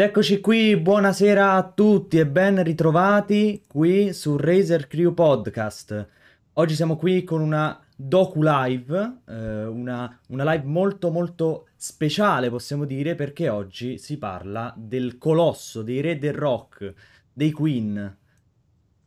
[0.00, 6.08] Ed eccoci qui, buonasera a tutti e ben ritrovati qui su Razer Crew Podcast.
[6.54, 12.86] Oggi siamo qui con una docu live, eh, una, una live molto molto speciale possiamo
[12.86, 16.94] dire perché oggi si parla del colosso, dei re del rock,
[17.30, 18.16] dei Queen,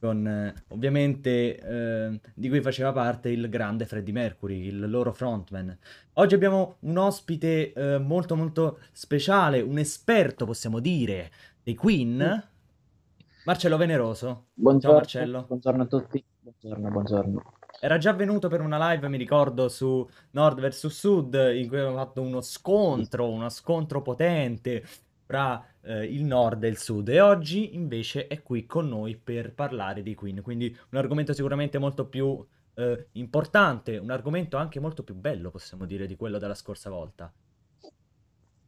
[0.03, 5.77] con eh, ovviamente eh, di cui faceva parte il grande Freddie Mercury, il loro frontman.
[6.15, 11.31] Oggi abbiamo un ospite eh, molto molto speciale, un esperto possiamo dire
[11.63, 12.43] dei Queen,
[13.45, 14.47] Marcello Veneroso.
[14.55, 15.45] Buongiorno, Ciao Marcello.
[15.47, 16.21] buongiorno a tutti.
[16.41, 17.53] Buongiorno, buongiorno.
[17.79, 22.03] Era già venuto per una live, mi ricordo, su Nord vs Sud, in cui avevamo
[22.03, 24.83] fatto uno scontro, uno scontro potente
[25.25, 27.09] tra eh, il nord e il sud.
[27.09, 31.77] E oggi invece è qui con noi per parlare dei Queen, quindi un argomento sicuramente
[31.77, 32.45] molto più
[32.75, 37.31] eh, importante, un argomento anche molto più bello possiamo dire di quello della scorsa volta.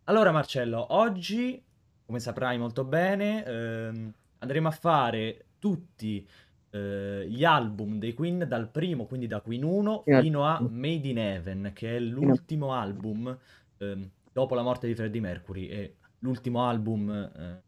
[0.08, 1.64] Allora Marcello, oggi,
[2.06, 6.28] come saprai molto bene, ehm, andremo a fare tutti
[6.70, 11.18] eh, gli album dei Queen dal primo, quindi da Queen 1 fino a Made in
[11.18, 13.36] Heaven, che è l'ultimo album
[13.78, 15.68] ehm, dopo la morte di Freddie Mercury.
[15.68, 17.64] E l'ultimo album eh,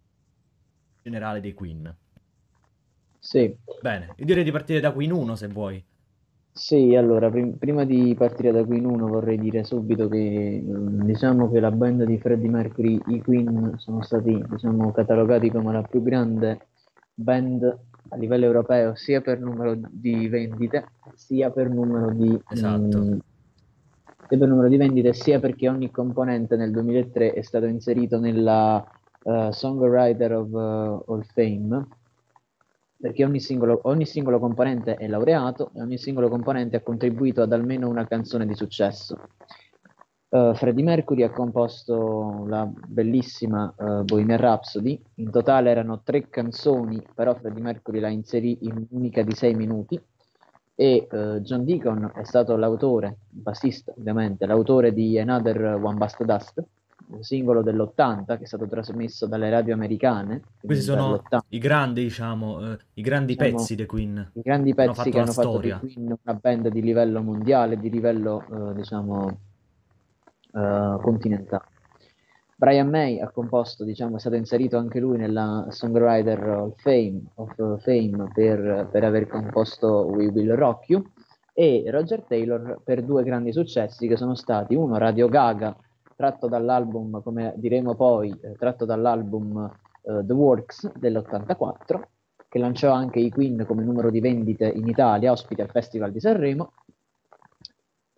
[1.03, 1.95] generale dei Queen.
[3.19, 3.55] Sì.
[3.81, 5.83] Bene, io direi di partire da Queen 1 se vuoi.
[6.51, 11.51] Sì, allora, prim- prima di partire da Queen 1 vorrei dire subito che mm, diciamo
[11.51, 16.01] che la band di Freddie Mercury, i Queen, sono stati diciamo, catalogati come la più
[16.01, 16.67] grande
[17.13, 17.79] band
[18.09, 22.97] a livello europeo, sia per numero di vendite, sia per numero di, esatto.
[22.97, 23.17] mh, mm,
[24.27, 28.85] sia per numero di vendite, sia perché ogni componente nel 2003 è stato inserito nella
[29.23, 31.87] uh, Songwriter of uh, All Fame,
[32.99, 37.53] perché ogni singolo, ogni singolo componente è laureato e ogni singolo componente ha contribuito ad
[37.53, 39.17] almeno una canzone di successo.
[40.29, 47.01] Uh, Freddie Mercury ha composto la bellissima uh, Bohemian Rhapsody, in totale erano tre canzoni,
[47.15, 49.97] però Freddie Mercury la inserì in un'unica di sei minuti
[50.79, 56.63] e uh, John Deacon è stato l'autore, bassista ovviamente, l'autore di Another One Bust Dust,
[57.07, 60.43] un singolo dell'80 che è stato trasmesso dalle radio americane.
[60.61, 64.31] Questi sono i grandi, diciamo, eh, i grandi diciamo, pezzi dei Queen.
[64.33, 65.79] I grandi pezzi che hanno fatto storia.
[65.79, 69.39] Queen una band di livello mondiale, di livello, eh, diciamo,
[70.53, 71.65] eh, continentale.
[72.59, 77.83] Brian May ha composto, diciamo, è stato inserito anche lui nella Songwriter of Fame, of
[77.83, 81.05] Fame per, per aver composto We Will Rock You
[81.53, 85.77] e Roger Taylor per due grandi successi che sono stati uno Radio Gaga
[86.15, 89.71] tratto dall'album, come diremo poi, eh, tratto dall'album
[90.01, 92.01] uh, The Works dell'84
[92.49, 96.19] che lanciò anche i Queen come numero di vendite in Italia, ospite al Festival di
[96.19, 96.71] Sanremo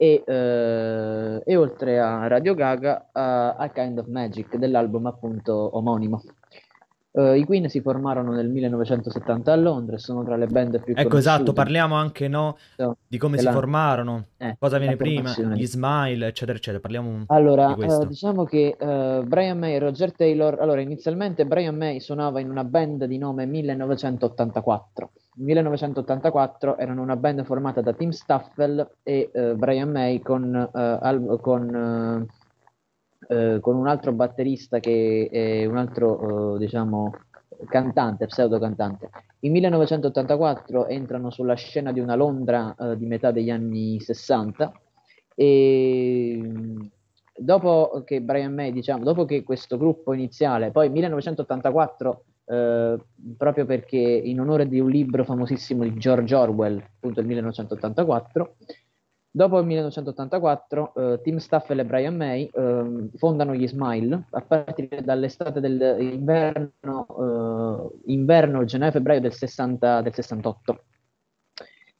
[0.02, 6.22] e, eh, e oltre a Radio Gaga uh, A Kind of Magic dell'album appunto omonimo.
[7.12, 10.94] Uh, I Queen si formarono nel 1970 a Londra e sono tra le band più
[10.96, 12.56] Ecco, esatto, parliamo anche no,
[13.08, 13.52] di come si la...
[13.52, 16.80] formarono, eh, cosa viene prima, gli Smile, eccetera, eccetera.
[16.80, 21.76] Parliamo allora, di uh, diciamo che uh, Brian May e Roger Taylor, allora inizialmente Brian
[21.76, 25.12] May suonava in una band di nome 1984.
[25.40, 31.40] 1984 erano una band formata da Tim Staffel e uh, Brian May con, uh, al-
[31.42, 32.28] con,
[33.28, 37.14] uh, con, un altro batterista che è un altro, diciamo,
[37.68, 39.10] cantante, pseudo cantante.
[39.40, 44.74] In 1984 entrano sulla scena di una Londra di metà degli anni 60
[45.36, 46.42] e
[47.36, 52.98] dopo che Brian May, diciamo, dopo che questo gruppo iniziale, poi 1984 eh,
[53.38, 58.56] proprio perché in onore di un libro famosissimo di George Orwell, appunto il 1984,
[59.30, 65.04] dopo il 1984 eh, Tim Staffel e Brian May eh, fondano gli Smile a partire
[65.04, 67.06] dall'estate dell'inverno,
[68.04, 70.84] eh, inverno, gennaio-febbraio del, 60, del 68.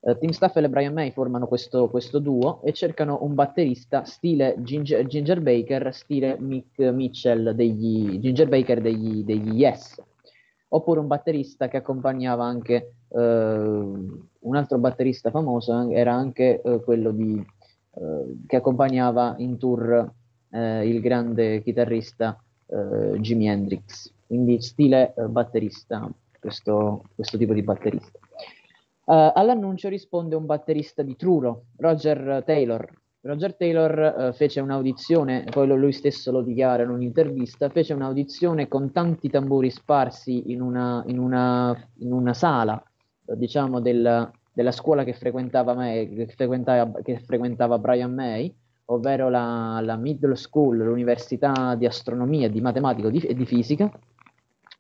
[0.02, 4.56] Uh, Tim Staffel e Brian May formano questo, questo, duo e cercano un batterista stile
[4.60, 10.02] Ginger, Ginger Baker, stile Mick Mitchell degli Ginger Baker degli, degli Yes
[10.70, 17.12] oppure un batterista che accompagnava anche eh, un altro batterista famoso, era anche eh, quello
[17.12, 17.44] di,
[17.96, 20.12] eh, che accompagnava in tour
[20.52, 27.64] eh, il grande chitarrista eh, Jimi Hendrix, quindi stile eh, batterista, questo, questo, tipo di
[27.64, 28.20] batterista.
[29.06, 32.88] all'annuncio risponde un batterista di Truro, Roger Taylor,
[33.22, 38.92] Roger Taylor uh, fece un'audizione, poi lui stesso lo dichiara in un'intervista, fece un'audizione con
[38.94, 42.82] tanti tamburi sparsi in una, in una, in una sala,
[43.26, 48.56] uh, diciamo, del, della scuola che frequentava, May, che, frequentava, che frequentava, Brian May,
[48.86, 53.92] ovvero la, la, middle school, l'università di astronomia, di matematica e di fisica,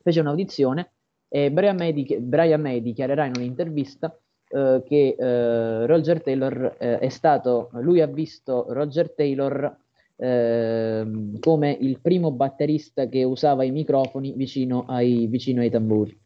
[0.01, 0.94] fece un'audizione
[1.27, 4.18] e Brian May, Brian May dichiarerà in un'intervista
[4.50, 9.78] eh, che eh, Roger Taylor eh, è stato, lui ha visto Roger Taylor
[10.16, 16.18] ehm, come il primo batterista che usava i microfoni vicino ai, vicino ai tamburi.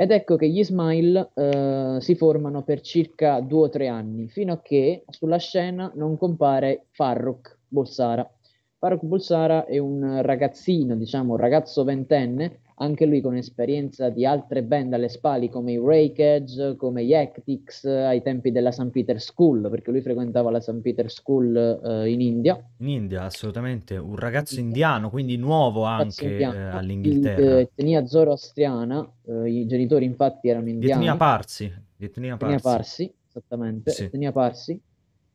[0.00, 4.52] Ed ecco che gli Smile eh, si formano per circa due o tre anni, fino
[4.52, 8.30] a che sulla scena non compare Farrokh Bolsara.
[8.78, 14.62] Farrokh Bolsara è un ragazzino, diciamo un ragazzo ventenne, anche lui con esperienza di altre
[14.62, 18.90] band alle spalle come i Rakeage, come gli Actics ai tempi della St.
[18.90, 20.80] Peter School, perché lui frequentava la St.
[20.80, 22.56] Peter School eh, in India.
[22.76, 27.56] In India, assolutamente, un ragazzo indiano, quindi nuovo anche eh, all'Inghilterra.
[27.56, 31.00] Di etnia zoroastriana, eh, i genitori infatti erano indiani.
[31.00, 31.72] Di etnia Parsi.
[31.96, 34.04] Di etnia Parsi, etnia Parsi esattamente, sì.
[34.04, 34.80] etnia Parsi.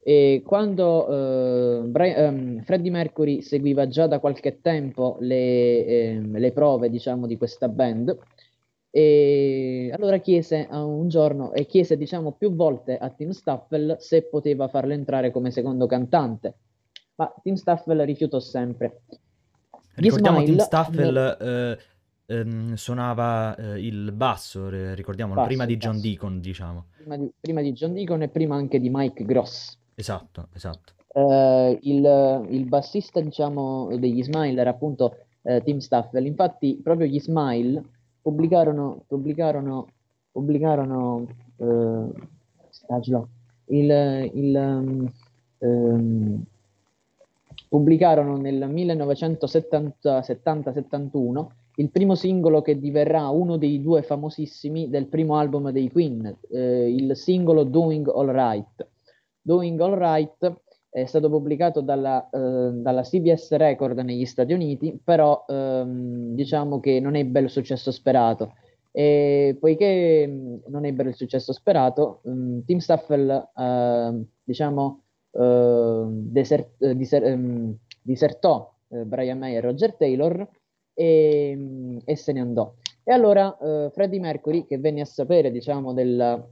[0.05, 6.51] E quando uh, Brian, um, Freddie Mercury seguiva già da qualche tempo le, eh, le
[6.51, 8.17] prove, diciamo, di questa band,
[8.89, 14.67] e allora chiese un giorno e chiese, diciamo, più volte a Tim Staffel se poteva
[14.67, 16.53] farlo entrare come secondo cantante,
[17.15, 19.03] ma Tim Staffel rifiutò sempre.
[19.95, 21.77] Ricordiamo Smile, Tim Staffel nel...
[22.27, 26.86] eh, ehm, suonava eh, il basso, ricordiamolo, basso, prima di John Deacon, diciamo.
[26.98, 29.79] Prima di, prima di John Deacon e prima anche di Mike Gross.
[29.96, 30.94] Esatto, esatto.
[31.14, 36.26] Uh, il, il, bassista, diciamo, degli Smile era appunto uh, Tim Staffel.
[36.26, 37.84] Infatti, proprio gli Smile
[38.22, 39.88] pubblicarono, pubblicarono,
[40.32, 42.12] pubblicarono uh,
[43.68, 45.10] il, il um,
[45.60, 46.44] um,
[47.70, 51.46] pubblicarono nel 1970-71
[51.78, 56.94] il primo singolo che diverrà uno dei due famosissimi del primo album dei Queen, eh,
[56.94, 58.88] il singolo Doing All Right.
[59.44, 65.44] Doing All Right è stato pubblicato dalla, eh, dalla CBS Record negli Stati Uniti, però
[65.48, 68.54] ehm, diciamo che non ebbe il successo sperato.
[68.92, 76.94] E poiché non ebbe il successo sperato, um, Tim Staffel uh, diciamo, uh, desert, uh,
[76.94, 80.48] diser, um, disertò Brian May e Roger Taylor
[80.94, 82.72] e, e, se ne andò.
[83.04, 83.58] E allora
[83.92, 86.48] Freddie Mercury, che venne a sapere diciamo, del,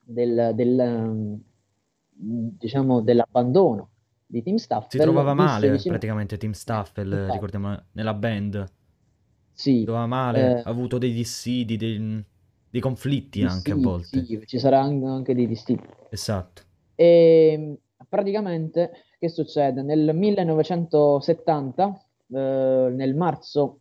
[0.00, 1.38] del, del
[2.22, 3.90] diciamo, dell'abbandono
[4.26, 4.90] di Tim Staffel.
[4.90, 5.94] Si trovava male vicino...
[5.94, 7.32] praticamente Tim Staffel, esatto.
[7.32, 8.64] ricordiamo, nella band.
[9.52, 9.78] Sì.
[9.78, 10.62] Si trovava male, eh...
[10.64, 12.24] ha avuto dei dissidi, dei,
[12.70, 14.24] dei conflitti dissidi, anche a volte.
[14.24, 15.82] Sì, ci saranno anche dei dissidi.
[16.08, 16.62] Esatto.
[16.94, 19.82] E praticamente che succede?
[19.82, 23.78] Nel 1970, eh, nel marzo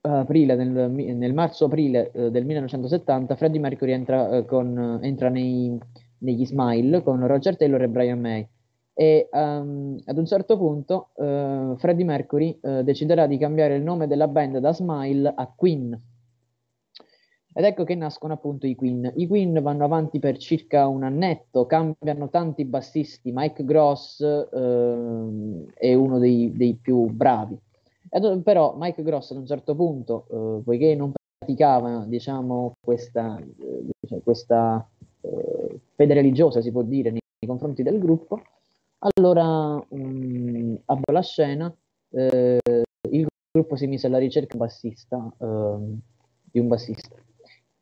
[0.00, 5.78] aprile, nel, nel marzo-aprile eh, del 1970, Freddie Mercury entra, eh, con, entra nei
[6.26, 8.46] negli Smile con Roger Taylor e Brian May.
[8.92, 14.06] E um, ad un certo punto uh, Freddie Mercury uh, deciderà di cambiare il nome
[14.06, 16.00] della band da Smile a Queen.
[17.52, 19.12] Ed ecco che nascono appunto i Queen.
[19.16, 25.94] I Queen vanno avanti per circa un annetto, cambiano tanti bassisti, Mike Gross uh, è
[25.94, 27.58] uno dei, dei più bravi.
[28.08, 33.38] Ed, però Mike Gross ad un certo punto, poiché non praticava diciamo, questa,
[34.22, 34.88] questa
[35.96, 38.40] fede religiosa, si può dire, nei, nei confronti del gruppo,
[38.98, 41.74] allora um, a la scena
[42.10, 42.58] eh,
[43.10, 45.76] il gruppo si mise alla ricerca bassista, eh,
[46.50, 47.16] di un bassista.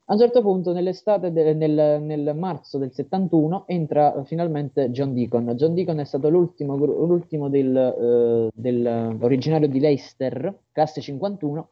[0.07, 5.55] A un certo punto, nell'estate, de- nel, nel, marzo del 71, entra finalmente John Deacon.
[5.55, 11.69] John Deacon è stato l'ultimo, l'ultimo del, eh, del, originario di Leicester, classe 51,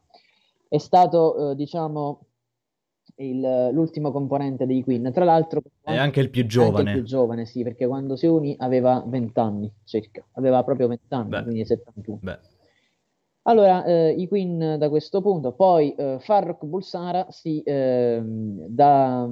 [0.68, 2.20] è stato, eh, diciamo,
[3.16, 5.11] il, l'ultimo componente dei Queen.
[5.12, 6.90] Tra l'altro, è anche il più giovane.
[6.90, 11.04] il più giovane, sì, perché quando si unì aveva 20 anni circa, aveva proprio 20
[11.09, 11.42] anni, Beh.
[11.42, 12.19] quindi 71.
[12.23, 12.38] Beh.
[13.45, 19.28] Allora, eh, i Queen da questo punto, poi eh, Farrokh Bulsara si, eh, da,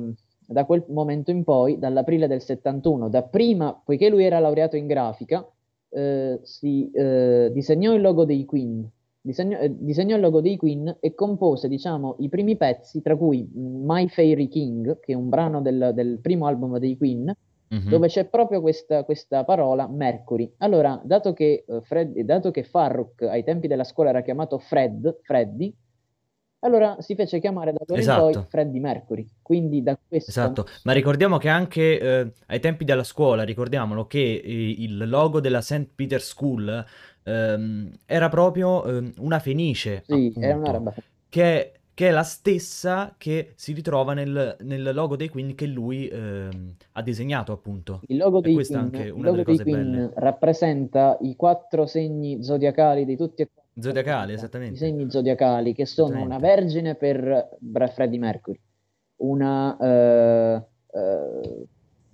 [0.46, 5.48] da, quel momento in poi, dall'aprile del 71, dapprima, poiché lui era laureato in grafica,
[5.90, 8.88] eh, si eh, disegnò il logo dei Queen
[9.22, 13.48] Disegnò, eh, disegnò, il logo dei Queen e compose, diciamo, i primi pezzi, tra cui
[13.52, 17.30] My Fairy King, che è un brano del, del primo album dei Queen,
[17.74, 17.88] mm-hmm.
[17.88, 20.54] dove c'è proprio questa, questa, parola Mercury.
[20.58, 25.18] Allora, dato che, uh, Fred, dato che Farrokh ai tempi della scuola era chiamato Fred,
[25.22, 25.74] Freddy,
[26.62, 28.26] allora si fece chiamare da allora esatto.
[28.26, 29.26] in poi Freddie Mercury.
[29.40, 30.30] Quindi da questo...
[30.30, 35.40] Esatto, ma ricordiamo che anche eh, ai tempi della scuola, ricordiamolo, che eh, il logo
[35.40, 35.88] della St.
[35.94, 36.84] Peter School
[37.22, 40.94] ehm, era proprio ehm, una fenice, sì, appunto, era una roba.
[41.28, 46.08] Che, che, è la stessa che si ritrova nel, nel logo dei Queen che lui
[46.08, 48.00] ehm, ha disegnato, appunto.
[48.06, 53.42] Il logo dei Queen, il logo dei Queen rappresenta i quattro segni zodiacali di tutti
[53.42, 54.74] e quattro Zodiacali, esattamente.
[54.74, 57.48] I segni zodiacali, che sono una vergine per
[57.94, 58.60] Freddie Mercury,
[59.16, 60.66] una, uh,
[60.98, 61.68] uh,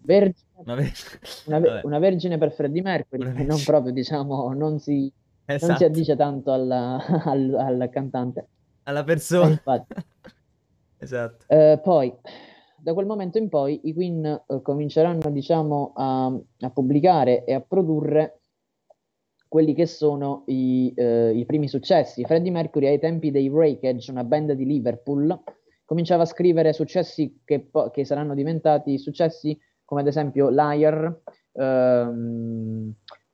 [0.07, 5.13] vergine, una, ver- una, una, vergine per Freddie Mercury, non proprio, diciamo, non si,
[5.45, 5.67] esatto.
[5.67, 8.49] non si addice tanto alla, al, al, cantante.
[8.85, 9.49] Alla persona.
[9.51, 9.95] infatti.
[10.99, 11.45] esatto.
[11.49, 12.15] Uh, poi,
[12.79, 18.41] da quel momento in poi, i Queen cominceranno, diciamo, a, a pubblicare e a produrre
[19.49, 22.25] quelli che sono i, eh, i, primi successi.
[22.25, 25.37] Freddie Mercury ai tempi dei Breakage, una band di Liverpool,
[25.85, 31.21] cominciava a scrivere successi che, che saranno diventati successi come ad esempio Liar,
[31.53, 32.93] um,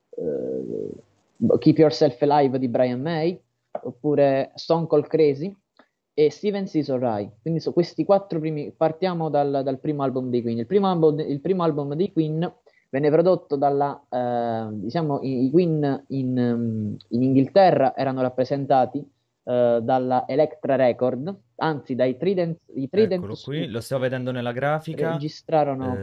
[0.09, 3.37] uh, Keep Yourself Alive di Brian May,
[3.81, 5.53] oppure Stone Cold Crazy
[6.13, 7.41] e Steven Sees Alright.
[7.41, 10.59] Quindi su questi quattro primi, partiamo dal, dal primo album dei Queen.
[10.59, 12.49] Il primo album, il primo album dei Queen
[12.89, 20.75] venne prodotto dalla, eh, diciamo, i, Queen in, in, Inghilterra erano rappresentati eh, dalla Electra
[20.75, 25.11] Record, anzi dai Trident, i Trident Eccolo qui, lo stiamo vedendo nella grafica.
[25.11, 25.95] Registrarono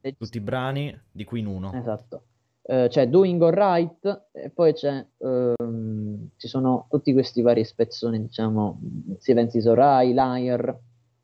[0.00, 1.72] eh, tutti i brani di Queen 1.
[1.74, 2.24] Esatto.
[2.62, 8.80] Uh, c'è Doing Alright e poi c'è, uh, ci sono tutti questi vari spezzoni, diciamo,
[9.18, 10.78] Seven Seas Alright, Liar,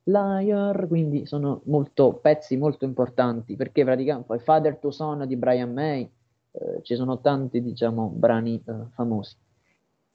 [0.04, 5.72] Liar, quindi sono molto, pezzi molto importanti perché praticamente poi Father to Son di Brian
[5.72, 6.10] May,
[6.52, 9.36] eh, ci sono tanti diciamo brani eh, famosi.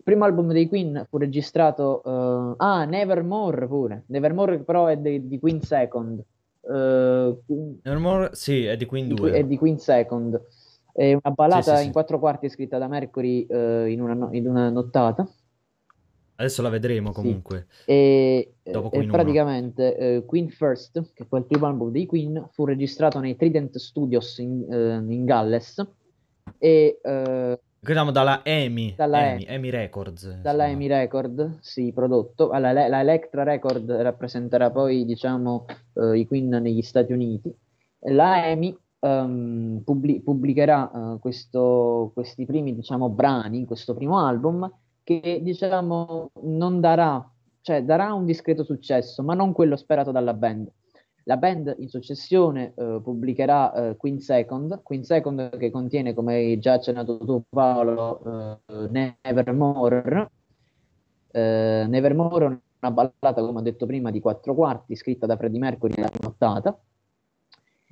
[0.02, 5.28] Il primo album dei Queen fu registrato, uh, ah Nevermore pure, Nevermore però è di,
[5.28, 6.24] di Queen Second.
[6.62, 7.40] Uh,
[7.84, 9.32] Nevermore sì, è di Queen 2.
[9.32, 10.42] È di Queen Second.
[10.92, 14.48] È una ballata sì, sì, in quattro quarti scritta da Mercury uh, in, una, in
[14.48, 15.32] una nottata.
[16.36, 17.68] Adesso la vedremo comunque.
[17.86, 23.20] E, e praticamente eh, Queen First, che poi il primo album dei Queen, fu registrato
[23.20, 24.66] nei Trident Studios in,
[25.08, 25.88] in Galles.
[26.58, 27.00] E,
[27.84, 30.42] Crediamo dalla EMI, dalla EMI, EMI Records.
[30.42, 32.52] Dalla EMI Record, sì, prodotto.
[32.52, 37.52] Allora, la Electra Record rappresenterà poi, diciamo, eh, i Queen negli Stati Uniti.
[38.02, 44.72] La EMI um, pubblic- pubblicherà uh, questo, questi primi, diciamo, brani, questo primo album,
[45.02, 47.28] che diciamo non darà,
[47.62, 50.72] cioè darà un discreto successo, ma non quello sperato dalla band.
[51.26, 56.60] La band in successione eh, pubblicherà eh, Queen Second, Queen Second che contiene, come hai
[56.60, 60.30] già accennato tu Paolo, eh, Nevermore.
[61.30, 65.60] Eh, Nevermore è una ballata, come ho detto prima, di quattro quarti, scritta da Freddie
[65.60, 66.78] Mercury nella nottata,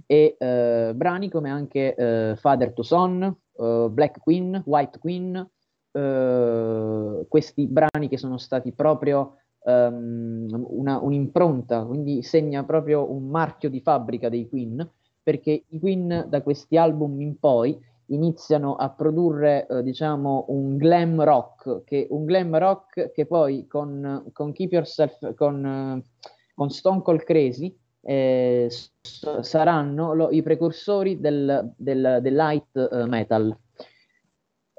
[0.07, 5.49] e eh, brani come anche eh, Father to Son, Black Queen, White Queen,
[5.91, 13.81] questi brani che sono stati proprio um, una, un'impronta, quindi segna proprio un marchio di
[13.81, 14.87] fabbrica dei Queen,
[15.21, 21.23] perché i Queen da questi album in poi iniziano a produrre eh, diciamo un glam
[21.23, 26.03] rock che, un glam rock che poi con, con Keep Yourself con,
[26.55, 28.67] con Stone Cold Crazy eh,
[29.41, 33.55] saranno lo, i precursori del, del, del light uh, metal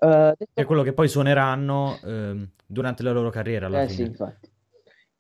[0.01, 0.53] Uh, detto...
[0.55, 3.97] È quello che poi suoneranno uh, durante la loro carriera alla eh, fine.
[3.97, 4.51] Sì, infatti.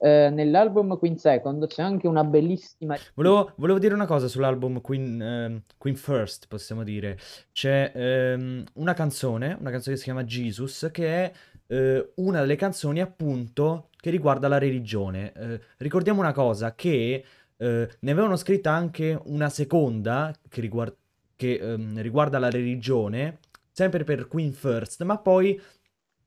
[0.02, 2.97] Uh, nell'album Queen Second c'è anche una bellissima...
[3.12, 7.19] Volevo, volevo dire una cosa sull'album Queen, uh, Queen First, possiamo dire.
[7.52, 7.92] C'è
[8.35, 11.33] um, una canzone, una canzone che si chiama Jesus, che è
[11.66, 15.35] uh, una delle canzoni appunto che riguarda la religione.
[15.76, 17.23] ricordiamo una cosa, che
[17.59, 20.97] ne avevano scritta anche una seconda che, riguarda,
[21.37, 23.40] che um, riguarda la religione,
[23.71, 25.61] sempre per Queen First, ma poi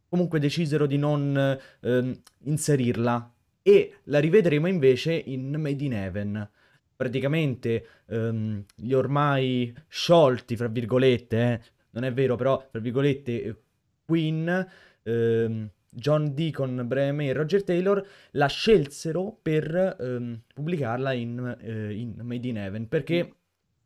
[0.07, 3.32] comunque decisero di non ehm, inserirla
[3.63, 6.49] e la rivedremo invece in Made in Heaven.
[6.95, 13.61] Praticamente ehm, gli ormai sciolti, fra virgolette, eh, non è vero però, fra virgolette,
[14.05, 14.67] Queen,
[15.03, 21.93] ehm, John Deacon, Brian May e Roger Taylor la scelsero per ehm, pubblicarla in, eh,
[21.93, 23.33] in, Made in Heaven perché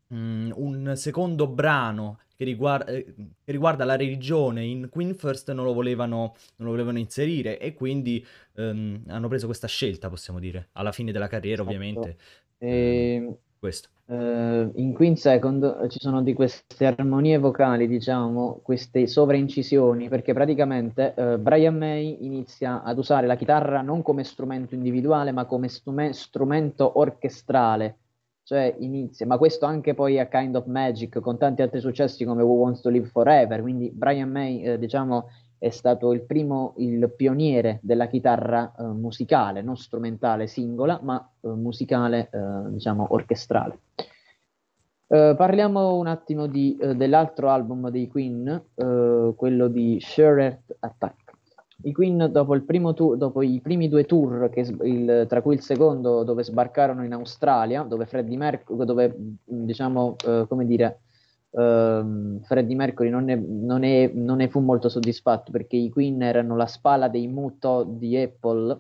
[0.08, 3.04] mh, mm, un secondo brano che riguarda, eh,
[3.44, 7.74] che riguarda, la religione in Queen First non lo volevano, non lo volevano inserire e
[7.74, 8.24] quindi
[8.54, 11.76] ehm, hanno preso questa scelta, possiamo dire, alla fine della carriera esatto.
[11.76, 12.18] ovviamente.
[12.60, 12.70] E...
[12.70, 13.90] Ehm, questo.
[14.06, 21.14] Uh, in Queen Second ci sono di queste armonie vocali, diciamo, queste sovraincisioni, perché praticamente
[21.18, 26.14] uh, Brian May inizia ad usare la chitarra non come strumento individuale, ma come stume-
[26.14, 27.98] strumento orchestrale
[28.48, 32.44] cioè inizia, ma questo anche poi a Kind of Magic con tanti altri successi come
[32.44, 37.12] Who Wants to Live Forever, quindi Brian May eh, diciamo è stato il primo, il
[37.14, 43.80] pioniere della chitarra eh, musicale, non strumentale singola, ma eh, musicale eh, diciamo orchestrale.
[45.08, 51.27] Uh, parliamo un attimo di, uh, dell'altro album dei Queen, quello di Earth Attack.
[51.84, 52.60] I Queen dopo,
[52.94, 54.50] tour, dopo i primi due tour,
[54.84, 60.46] il, tra cui il secondo dove sbarcarono in Australia, dove Freddie Mercury, dove diciamo, eh,
[60.48, 61.02] come dire,
[61.50, 66.22] Uh, Freddie Mercury non ne, non, è, non ne, fu molto soddisfatto perché i Queen
[66.22, 68.80] erano la spalla dei Muto di Apple,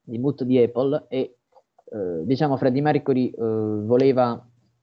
[0.00, 1.38] di Muto di Apple e
[1.84, 4.42] uh, diciamo Freddie Mercury uh, voleva,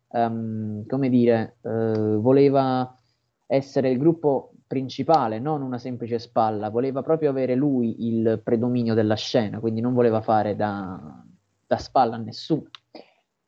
[0.09, 2.93] um, come dire, eh, voleva
[3.47, 9.15] essere il gruppo principale, non una semplice spalla, voleva proprio avere lui il predominio della
[9.15, 11.25] scena, quindi non voleva fare da,
[11.65, 12.67] da spalla a nessuno.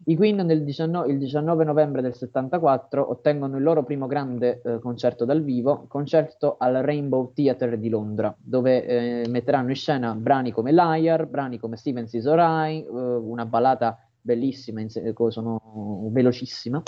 [0.05, 5.23] I Queen 19, il 19 novembre del 74 ottengono il loro primo grande eh, concerto
[5.23, 10.71] dal vivo, concerto al Rainbow Theatre di Londra, dove eh, metteranno in scena brani come
[10.71, 14.83] Liar, brani come Steven Is Alright, eh, una ballata bellissima,
[15.29, 16.81] sono velocissima.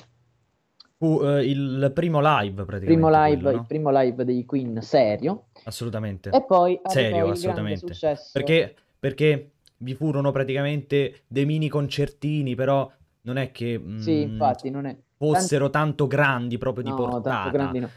[1.03, 2.85] Fu eh, il primo live praticamente.
[2.85, 3.61] Primo live, quello, no?
[3.61, 5.47] Il primo live dei Queen serio.
[5.65, 6.29] Assolutamente.
[6.29, 7.93] E poi serio, assolutamente.
[8.31, 12.89] Perché, perché vi furono praticamente dei mini concertini, però
[13.23, 14.97] non è che mh, sì, mm, infatti, non è...
[15.17, 17.29] fossero tanto grandi proprio no, di portata.
[17.29, 17.89] Tanto grandi no.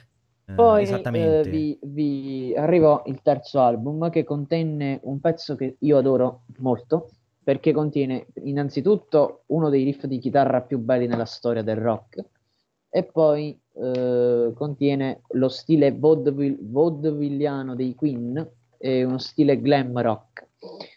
[0.48, 5.96] Eh, Poi eh, vi, vi arrivò il terzo album che contenne un pezzo che io
[5.96, 7.10] adoro molto
[7.44, 12.24] perché contiene innanzitutto uno dei riff di chitarra più belli nella storia del rock
[12.96, 20.48] e poi eh, contiene lo stile vaudeville, vaudevilliano dei Queen e uno stile glam rock.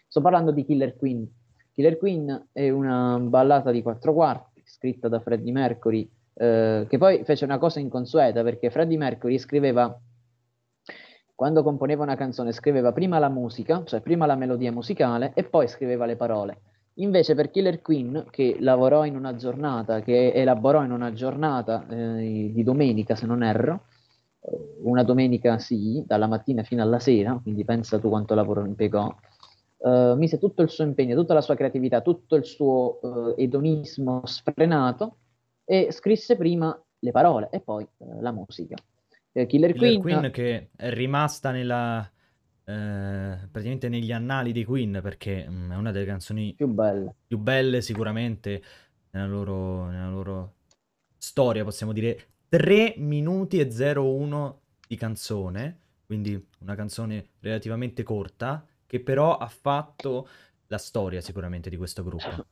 [0.08, 1.30] Sto parlando di Killer Queen.
[1.74, 7.22] Killer Queen è una ballata di quattro quarti scritta da Freddie Mercury, eh, che poi
[7.24, 9.94] fece una cosa inconsueta perché Freddie Mercury scriveva,
[11.34, 15.68] quando componeva una canzone, scriveva prima la musica, cioè prima la melodia musicale e poi
[15.68, 16.60] scriveva le parole.
[16.94, 22.50] Invece per Killer Queen, che lavorò in una giornata, che elaborò in una giornata eh,
[22.52, 23.84] di domenica, se non erro,
[24.40, 29.14] eh, una domenica sì, dalla mattina fino alla sera, quindi pensa tu quanto lavoro impiegò,
[29.78, 34.22] uh, mise tutto il suo impegno, tutta la sua creatività, tutto il suo uh, edonismo
[34.24, 35.16] sfrenato
[35.64, 38.76] e scrisse prima le parole e poi uh, la musica.
[39.32, 42.10] Killer, Killer Queen, Queen che è rimasta nella,
[43.50, 47.38] praticamente negli annali di Queen perché mh, mm, è una delle canzoni più belle, più
[47.38, 48.62] belle sicuramente
[49.10, 50.54] nella loro, nella loro
[51.16, 59.00] storia, possiamo dire 3 minuti e 01 di canzone, quindi una canzone relativamente corta, che
[59.00, 60.26] però ha fatto
[60.66, 62.46] la storia sicuramente di questo gruppo.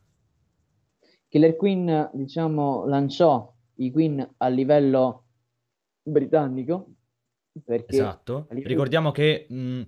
[1.28, 5.24] Killer Queen, diciamo, lanciò i Queen a livello
[6.02, 6.92] britannico.
[7.64, 8.46] Perché esatto.
[8.50, 8.68] Livello...
[8.68, 9.82] Ricordiamo che mh,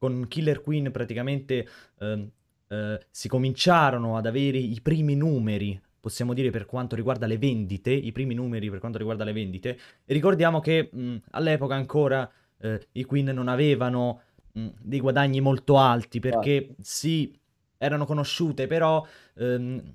[0.00, 2.30] con Killer Queen praticamente eh,
[2.68, 7.90] eh, si cominciarono ad avere i primi numeri possiamo dire per quanto riguarda le vendite,
[7.90, 12.88] i primi numeri per quanto riguarda le vendite, e ricordiamo che mh, all'epoca ancora eh,
[12.92, 17.38] i Queen non avevano mh, dei guadagni molto alti perché sì,
[17.76, 19.92] erano conosciute, però ehm,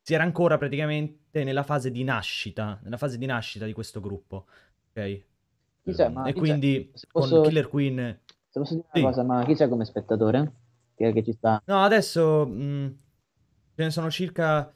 [0.00, 4.46] si era ancora praticamente nella fase di nascita, nella fase di nascita di questo gruppo,
[4.90, 5.22] ok?
[5.82, 7.40] Chi c'è, ma e quindi posso...
[7.40, 8.18] con Killer Queen...
[8.50, 8.98] Se posso dire sì.
[8.98, 10.52] una cosa, ma chi c'è come spettatore?
[10.94, 11.62] Che, che ci sta?
[11.66, 12.98] No, adesso mh,
[13.76, 14.70] ce ne sono circa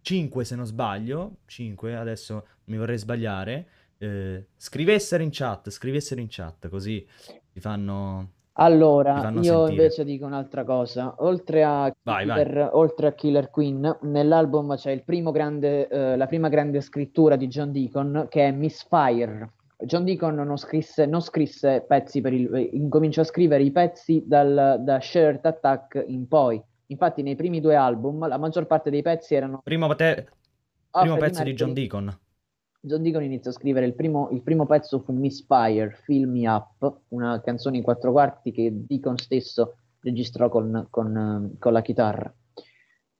[0.00, 3.66] 5 se non sbaglio, 5, adesso mi vorrei sbagliare.
[3.98, 7.04] Eh, scrivessero in chat, scrivessero in chat, così
[7.52, 8.34] ti fanno...
[8.58, 9.70] Allora, fanno io sentire.
[9.70, 11.16] invece dico un'altra cosa.
[11.18, 12.68] Oltre a, vai, Killer, vai.
[12.72, 18.26] oltre a Killer Queen, nell'album c'è grande, eh, la prima grande scrittura di John Deacon,
[18.30, 19.54] che è Misfire.
[19.84, 22.70] John Deacon non scrisse, non scrisse pezzi per il...
[22.72, 26.62] incominciò a scrivere i pezzi dal, da Shared Attack in poi.
[26.86, 29.60] Infatti nei primi due album la maggior parte dei pezzi erano...
[29.62, 30.28] Primo, te...
[30.90, 32.18] primo pezzo di John Deacon.
[32.80, 37.00] John Deacon inizia a scrivere il primo, il primo pezzo fu Misfire, Fill Me Up,
[37.08, 42.32] una canzone in quattro quarti che Deacon stesso registrò con, con, con la chitarra.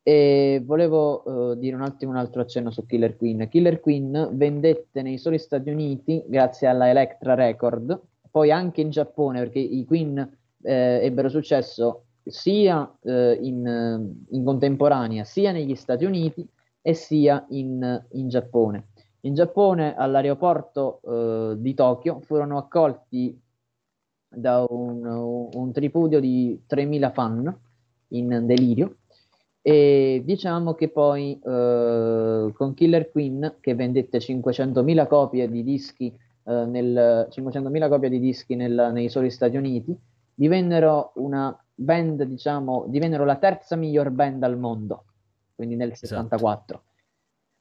[0.09, 3.49] E volevo uh, dire un attimo un altro accenno su Killer Queen.
[3.49, 9.41] Killer Queen vendette nei soli Stati Uniti grazie alla Electra Record, poi anche in Giappone
[9.41, 10.17] perché i Queen
[10.63, 16.49] eh, ebbero successo sia eh, in, in, contemporanea sia negli Stati Uniti
[16.83, 18.91] e sia in, in Giappone.
[19.23, 23.37] In Giappone, all'aeroporto eh, di Tokyo, furono accolti
[24.29, 25.05] da un,
[25.53, 27.59] un tripudio di 3.000 fan
[28.11, 28.99] in delirio
[29.69, 36.07] e diciamo che poi eh, con Killer Queen che vendette 500.000 copie di dischi
[36.45, 39.99] eh, nel, 500.000 copie di dischi nel, nei soli Stati Uniti
[40.33, 45.07] divennero una band diciamo divennero la terza miglior band al mondo
[45.57, 46.15] quindi nel esatto.
[46.15, 46.83] 74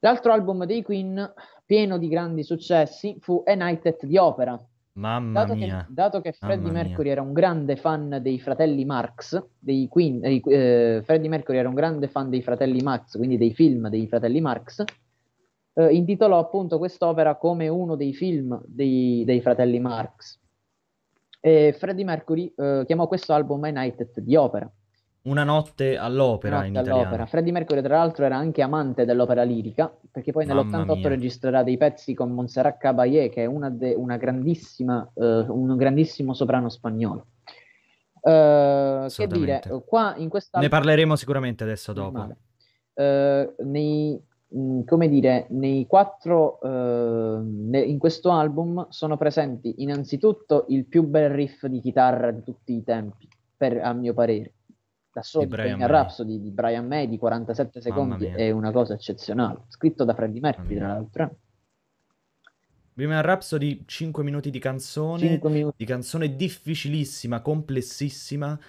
[0.01, 1.33] l'altro album dei Queen
[1.65, 4.63] pieno di grandi successi fu A Night at the Opera,
[4.95, 5.86] Mamma dato mia.
[5.86, 7.12] Che, dato che Freddie Mamma Mercury mia.
[7.12, 11.75] era un grande fan dei fratelli Marx, dei Queen, dei, eh, Freddie Mercury era un
[11.75, 14.84] grande fan dei fratelli Marx, quindi dei film dei fratelli Marx,
[15.73, 20.39] eh, intitolò appunto quest'opera come uno dei film dei, dei fratelli Marx.
[21.41, 24.71] E Freddie Mercury eh, chiamò questo album My Night di opera.
[25.25, 26.99] Una notte all'opera Notte in all'opera.
[27.01, 27.25] italiano.
[27.25, 31.07] Freddie Mercury, tra l'altro, era anche amante dell'opera lirica, perché poi Mamma nell'88 mia.
[31.09, 36.33] registrerà dei pezzi con Montserrat Caballé, che è una, de- una grandissima, eh, un grandissimo
[36.33, 37.25] soprano spagnolo.
[38.21, 42.27] Eh, che dire, qua in questa Ne parleremo sicuramente adesso dopo.
[42.93, 50.85] Eh, nei, mh, come dire, nei quattro, ne- in questo album sono presenti innanzitutto il
[50.85, 54.53] più bel riff di chitarra di tutti i tempi, per, a mio parere.
[55.15, 55.88] Da solo Di di Brian.
[55.88, 60.41] Rhapsody di Brian May di 47 Mamma secondi è una cosa eccezionale, scritto da Freddie
[60.41, 61.23] Mercury tra l'altro.
[61.23, 61.36] eh.
[62.91, 65.75] Bohemian Rhapsody 5 minuti di canzone, 5 minuti.
[65.78, 68.60] di canzone difficilissima, complessissima,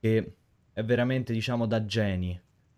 [0.00, 0.36] che
[0.72, 2.30] è veramente, diciamo, da geni,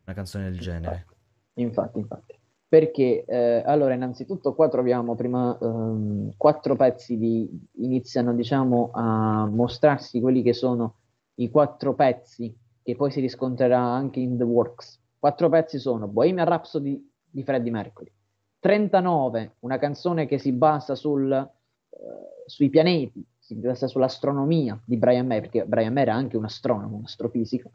[0.04, 1.06] una canzone del genere.
[1.54, 2.36] Infatti, infatti.
[2.66, 10.20] Perché eh, allora, innanzitutto, qua troviamo prima ehm, quattro pezzi di iniziano, diciamo, a mostrarsi
[10.20, 10.96] quelli che sono
[11.36, 15.00] i quattro pezzi che poi si riscontrerà anche in The Works.
[15.18, 18.12] Quattro pezzi sono Bohemian Rhapsody di Freddie Mercury,
[18.58, 21.98] 39, una canzone che si basa sul, eh,
[22.46, 26.96] sui pianeti, si basa sull'astronomia di Brian May, perché Brian May era anche un astronomo,
[26.96, 27.70] un astrofisico.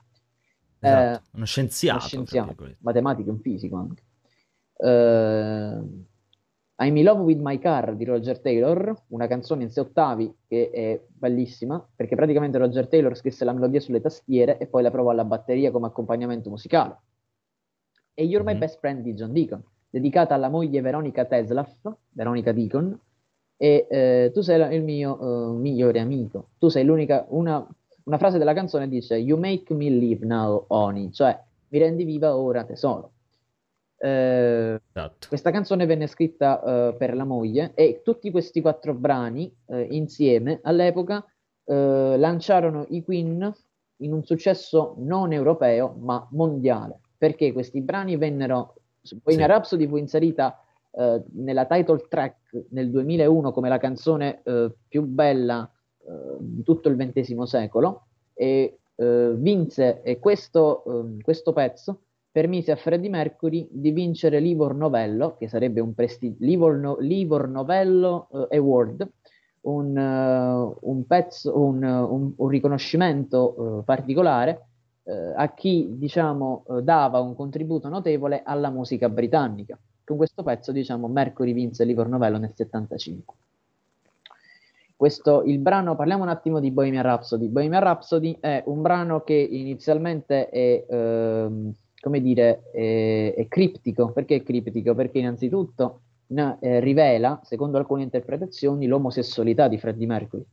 [0.80, 4.04] Eh, Esatto, uno scienziato, uno scienziato, matematico e un fisico anche.
[4.78, 6.06] Eh,
[6.80, 10.70] I'm in Love with My Car di Roger Taylor, una canzone in sei ottavi che
[10.70, 15.10] è bellissima, perché praticamente Roger Taylor scrisse la melodia sulle tastiere e poi la provò
[15.10, 16.98] alla batteria come accompagnamento musicale.
[18.14, 18.60] E You're My Mhm.
[18.60, 23.00] Best Friend di John Deacon, dedicata alla moglie Veronica Teslaff, Veronica Deacon,
[23.58, 26.50] e eh, tu sei il mio eh, migliore amico.
[26.60, 27.68] Tu sei l'unica, una,
[28.04, 32.36] una frase della canzone dice You make me live now, Oni, cioè mi rendi viva
[32.36, 33.14] ora, tesoro.
[34.00, 35.28] Eh, Esatto.
[35.28, 40.60] questa canzone venne scritta eh, per la moglie e tutti questi quattro brani eh, insieme
[40.62, 41.26] all'epoca
[41.66, 43.52] eh, lanciarono i Queen
[43.98, 48.76] in un successo non europeo ma mondiale perché questi brani vennero
[49.24, 49.54] Bohemian Sì.
[49.56, 55.70] Rhapsody fu inserita eh, nella title track nel 2001 come la canzone eh, più bella
[56.40, 62.04] di tutto il XX secolo e vinse e questo, ehm, questo pezzo
[62.38, 67.48] permise a Freddie Mercury di vincere l'Ivor Novello, che sarebbe un prestigio, l'Ivor, No- l'Ivor
[67.48, 69.10] Novello eh, Award,
[69.62, 74.62] un, eh, un pezzo, un, un- un riconoscimento eh, particolare
[75.38, 79.80] a chi, diciamo, dava un contributo notevole alla musica britannica.
[80.04, 83.34] Con questo pezzo, diciamo, Mercury vinse l'Ivor Novello nel 75.
[84.98, 87.48] Questo, il brano, parliamo un attimo di Bohemian Rhapsody.
[87.48, 91.74] Bohemian Rhapsody è un brano che inizialmente è, ehm,
[92.08, 94.12] come dire, è, è criptico.
[94.12, 94.96] Perché è criptico?
[94.96, 100.46] Perché innanzitutto ne- eh, rivela, secondo alcune interpretazioni, l'omosessualità di Freddie Mercury.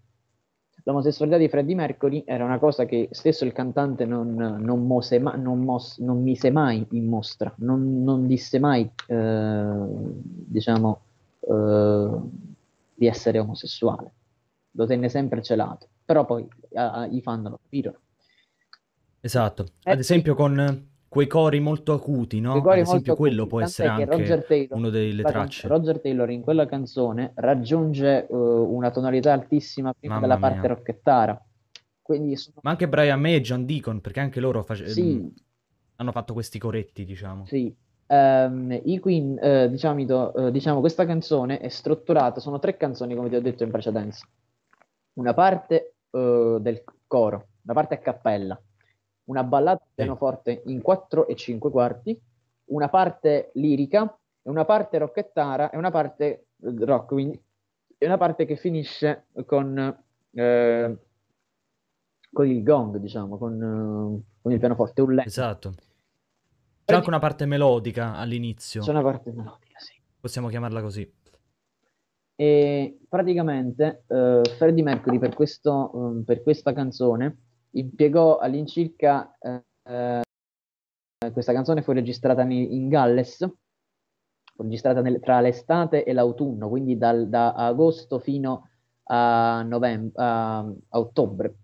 [0.86, 5.34] L'omosessualità di Freddie Mercury era una cosa che stesso il cantante non, non, mose ma-
[5.34, 11.00] non mos- non mise mai in mostra, non, non disse mai, eh, diciamo,
[11.40, 12.08] eh,
[12.96, 14.12] di essere omosessuale.
[14.72, 17.98] Lo tenne sempre celato, però poi ah, ah, i fan lo capirono.
[19.20, 19.66] Esatto.
[19.84, 22.60] Eh, Ad esempio con quei cori molto acuti, no?
[22.60, 25.68] Ad esempio quello acuti, può essere che anche Taylor, uno delle tracce.
[25.68, 30.68] Roger Taylor in quella canzone raggiunge eh, una tonalità altissima prima Mamma della parte mia.
[30.76, 31.44] rocchettara.
[32.02, 35.32] Quindi sono- Ma anche Brian May e John Deacon, perché anche loro face- sì, ehm,
[35.96, 37.46] hanno fatto questi coretti, diciamo.
[37.46, 37.74] Sì,
[38.06, 43.30] Ehm, i Queen, eh, diciamo, eh, diciamo, questa canzone è strutturata, sono tre canzoni come
[43.30, 44.26] ti ho detto in precedenza.
[45.14, 48.60] Una parte del coro, una parte a cappella,
[49.24, 49.92] una ballata a Sì.
[49.94, 52.20] pianoforte in 4 e 5 quarti,
[52.66, 57.40] una parte lirica, una parte rocchettara e una parte eh, rock, quindi
[57.96, 59.78] e una parte che finisce con,
[60.32, 60.98] eh,
[62.32, 65.28] con il gong, diciamo, con, eh, con il pianoforte, un lento.
[65.28, 65.74] Esatto.
[66.84, 69.94] C'è anche una parte melodica all'inizio, C'è una parte melodica, sì.
[70.20, 71.10] possiamo chiamarla così.
[72.36, 77.36] E praticamente eh, Freddie Mercury per, questo, ehm, per questa canzone
[77.74, 80.22] impiegò all'incirca eh, eh,
[81.32, 83.46] questa canzone fu registrata ni- in Galles,
[84.56, 88.68] registrata nel- tra l'estate e l'autunno, quindi dal- da agosto fino
[89.04, 91.54] a, novembre, a, a ottobre.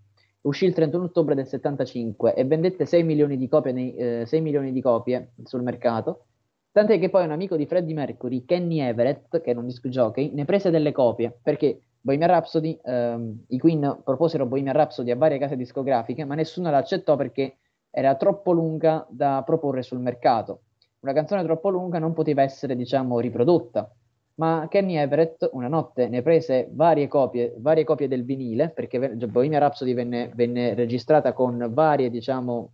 [0.42, 4.40] Uscì il 31 ottobre del 75 e vendette 6 milioni di copie, nei- eh, 6
[4.40, 6.26] milioni di copie sul mercato.
[6.72, 10.32] Tant'è che poi un amico di Freddie Mercury, Kenny Everett, che era un disc jockey,
[10.32, 15.38] ne prese delle copie perché Bohemian Rhapsody, ehm, i Queen proposero Bohemian Rhapsody a varie
[15.38, 17.56] case discografiche, ma nessuna l'accettò perché
[17.90, 20.62] era troppo lunga da proporre sul mercato.
[21.00, 23.90] Una canzone troppo lunga non poteva essere, diciamo, riprodotta.
[24.36, 29.60] Ma Kenny Everett una notte ne prese varie copie, varie copie del vinile, perché Bohemian
[29.60, 32.70] Rhapsody venne, venne registrata con varie, diciamo,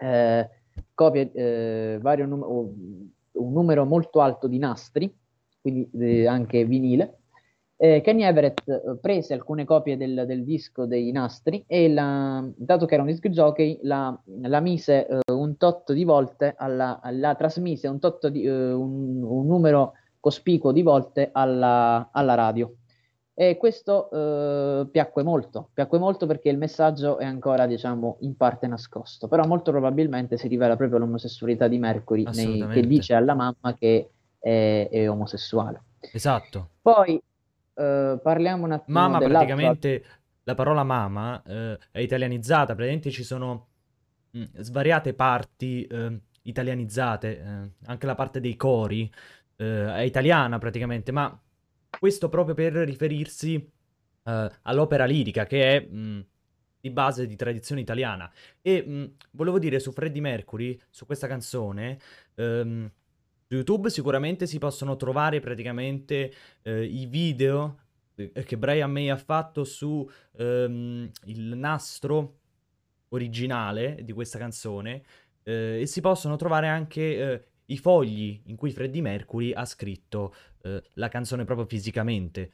[0.00, 0.48] eh,
[0.92, 2.44] copie, eh, vario num-
[3.32, 5.14] un numero molto alto di nastri,
[5.60, 7.20] quindi eh, anche vinile.
[7.78, 12.86] Eh, Kenny Everett eh, prese alcune copie del, del disco dei nastri e, la, dato
[12.86, 17.34] che era un disc jockey, la, la mise eh, un tot di volte, alla, la
[17.34, 22.74] trasmise un, tot di, eh, un, un numero cospicuo di volte alla, alla radio.
[23.38, 28.66] E questo eh, piacque molto, piacque molto perché il messaggio è ancora, diciamo, in parte
[28.66, 33.74] nascosto, però molto probabilmente si rivela proprio l'omosessualità di Mercury nei, che dice alla mamma
[33.78, 34.08] che
[34.38, 35.82] è, è omosessuale.
[36.10, 36.70] Esatto.
[36.80, 37.22] Poi
[37.76, 40.04] eh, parliamo un attimo Mama praticamente,
[40.44, 43.68] la parola mama eh, è italianizzata, praticamente ci sono
[44.30, 49.12] mh, svariate parti eh, italianizzate, eh, anche la parte dei cori
[49.58, 51.40] è italiana praticamente, ma
[51.98, 53.72] questo proprio per riferirsi
[54.24, 55.80] all'opera lirica che è...
[55.80, 56.26] Mh,
[56.86, 58.30] di base di tradizione italiana.
[58.62, 61.98] E mh, volevo dire su Freddie Mercury, su questa canzone,
[62.36, 62.90] ehm,
[63.48, 66.32] su YouTube sicuramente si possono trovare praticamente
[66.62, 67.78] eh, i video
[68.16, 72.38] eh, che Brian May ha fatto su ehm, il nastro
[73.10, 75.04] originale di questa canzone
[75.44, 80.34] eh, e si possono trovare anche eh, i fogli in cui Freddie Mercury ha scritto
[80.62, 82.50] eh, la canzone proprio fisicamente,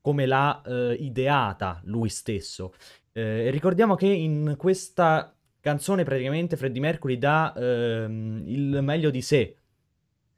[0.00, 2.74] come l'ha eh, ideata lui stesso.
[3.12, 9.56] ricordiamo che in questa canzone praticamente Freddie Mercury dà ehm, il meglio di sé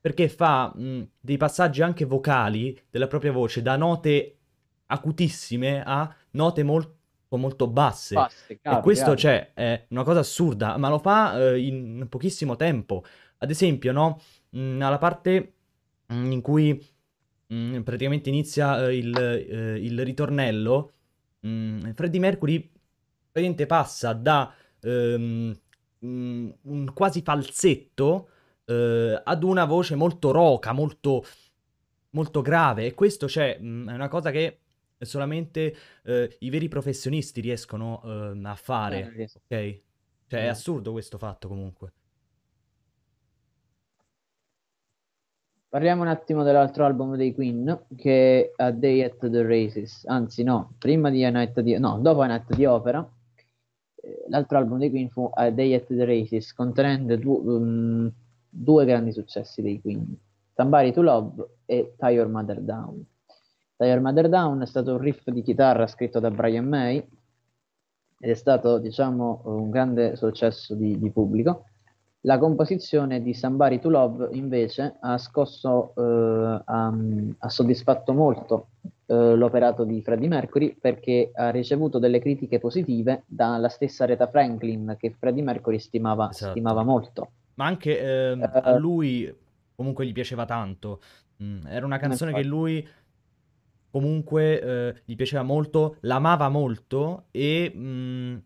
[0.07, 4.37] perché fa mh, dei passaggi anche vocali della propria voce da note
[4.87, 6.95] acutissime a note molto
[7.31, 8.15] molto basse.
[8.15, 9.21] basse capi, e questo capi.
[9.21, 13.05] Cioè, è una cosa assurda, ma lo fa eh, in pochissimo tempo.
[13.39, 14.21] Ad esempio, no?
[14.51, 15.55] Mh, alla parte
[16.07, 16.81] mh, in cui
[17.49, 20.93] mh, praticamente inizia eh, il, eh, il, ritornello,
[21.41, 22.71] Freddie Mercury
[23.33, 25.59] praticamente passa da ehm,
[25.99, 28.29] un quasi falsetto
[28.67, 31.25] eh, ad una voce molto roca, molto,
[32.11, 32.87] molto grave.
[32.87, 34.61] E questo cioè, mh, mm, è una cosa che
[34.99, 35.75] solamente
[36.05, 39.13] eh, i veri professionisti riescono eh, a fare.
[39.15, 39.81] Eh, ok?
[40.29, 41.93] Cioè, è assurdo questo fatto comunque.
[45.69, 50.05] Parliamo un attimo dell'altro album dei Queen, che è A Day at the Races.
[50.07, 51.79] Anzi, no, prima di A Night di...
[51.79, 53.07] no, dopo A Night di Opera.
[53.95, 58.13] Eh, l'altro album dei Queen fu A Day at the Races, contenente due, um,
[58.57, 60.17] due grandi successi dei Queen,
[60.55, 63.05] Somebody to Love e Tie Your Mother Down.
[63.77, 66.97] Tie Your Mother Down è stato un riff di chitarra scritto da Brian May
[68.19, 71.67] ed è stato, diciamo, un grande successo di, di pubblico.
[72.21, 76.95] La composizione di Somebody to Love invece ha scosso, eh, ha,
[77.39, 78.69] ha, soddisfatto molto
[79.07, 84.97] eh, l'operato di Freddie Mercury perché ha ricevuto delle critiche positive dalla stessa Aretha Franklin
[84.99, 86.51] che Freddie Mercury stimava, esatto.
[86.51, 87.29] stimava molto.
[87.57, 88.79] Ma anche eh, a eh.
[88.79, 89.35] lui
[89.75, 91.01] comunque gli piaceva tanto.
[91.43, 92.87] Mm, era una canzone che lui
[93.91, 98.37] comunque eh, gli piaceva molto, l'amava molto e mh, mm,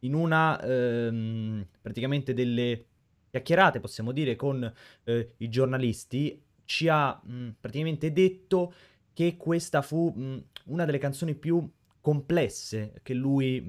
[0.00, 2.84] in una ehm, praticamente delle
[3.30, 4.70] chiacchierate, possiamo dire, con
[5.04, 8.72] eh, i giornalisti, ci ha mh, mm, praticamente detto
[9.12, 11.68] che questa fu mh, una delle canzoni più
[12.00, 13.60] complesse che lui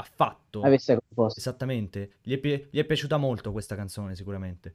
[0.00, 0.62] ha fatto.
[0.62, 1.38] Avesse composto.
[1.38, 2.14] Esattamente.
[2.22, 4.74] Gli è, pi- gli è, piaciuta molto questa canzone, sicuramente.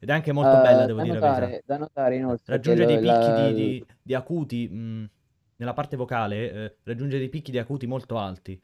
[0.00, 2.54] Ed è anche molto uh, bella, devo da dire notare, Da notare inoltre.
[2.54, 3.48] Raggiunge dei picchi la...
[3.48, 5.10] di, di, di, acuti mh,
[5.56, 8.60] nella parte vocale, eh, raggiunge dei picchi di acuti molto alti.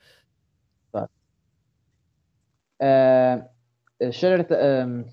[2.76, 3.48] Eh,
[4.10, 5.04] Shared, ehm,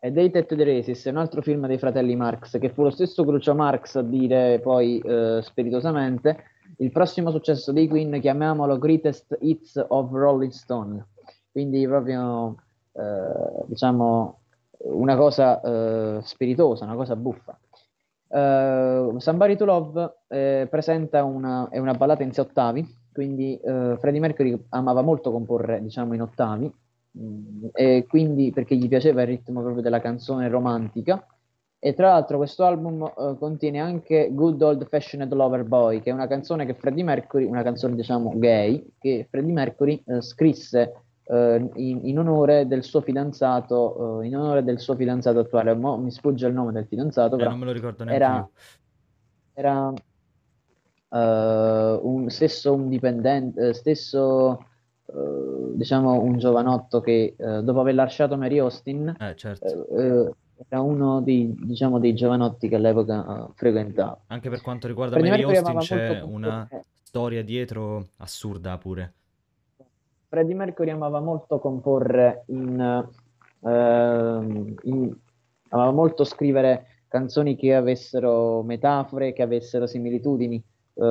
[0.00, 2.90] A Date at the Races è un altro film dei fratelli Marx, che fu lo
[2.90, 9.36] stesso Crucio Marx a dire poi eh, spiritosamente il prossimo successo dei Queen chiamiamolo Greatest
[9.40, 11.06] Hits of Rolling Stone,
[11.50, 12.56] quindi proprio
[12.92, 14.38] eh, diciamo
[14.84, 17.58] una cosa eh, spiritosa, una cosa buffa.
[18.32, 23.98] Uh, Somebody to Love eh, presenta una, è una ballata in sei ottavi, quindi uh,
[23.98, 26.72] Freddie Mercury amava molto comporre, diciamo, in ottavi,
[27.10, 31.22] mh, mm, e quindi perché gli piaceva il ritmo proprio della canzone romantica,
[31.84, 36.12] e tra l'altro questo album uh, contiene anche Good Old Fashioned Lover Boy, che è
[36.12, 40.92] una canzone che Freddie Mercury, una canzone diciamo gay, che Freddie Mercury uh, scrisse
[41.24, 41.34] uh,
[41.74, 45.74] in, in, onore del suo fidanzato, in onore del suo fidanzato attuale.
[45.74, 48.24] Mo mi sfugge il nome del fidanzato, eh, però non me lo ricordo neanche
[49.52, 49.92] era,
[51.08, 54.66] era un, stesso un dipendente, stesso
[55.72, 60.36] diciamo un giovanotto che dopo aver lasciato Mary Austin eh, certo
[60.68, 64.22] era uno dei, diciamo, dei giovanotti che all'epoca uh, frequentava.
[64.28, 66.68] Anche per quanto riguarda Mary Austin c'è una
[67.02, 69.12] storia dietro assurda pure.
[70.28, 73.06] Freddie Mercury amava molto comporre in,
[73.58, 75.16] uh, in,
[75.68, 80.62] amava molto scrivere canzoni che avessero metafore, che avessero similitudini
[80.94, 81.04] uh,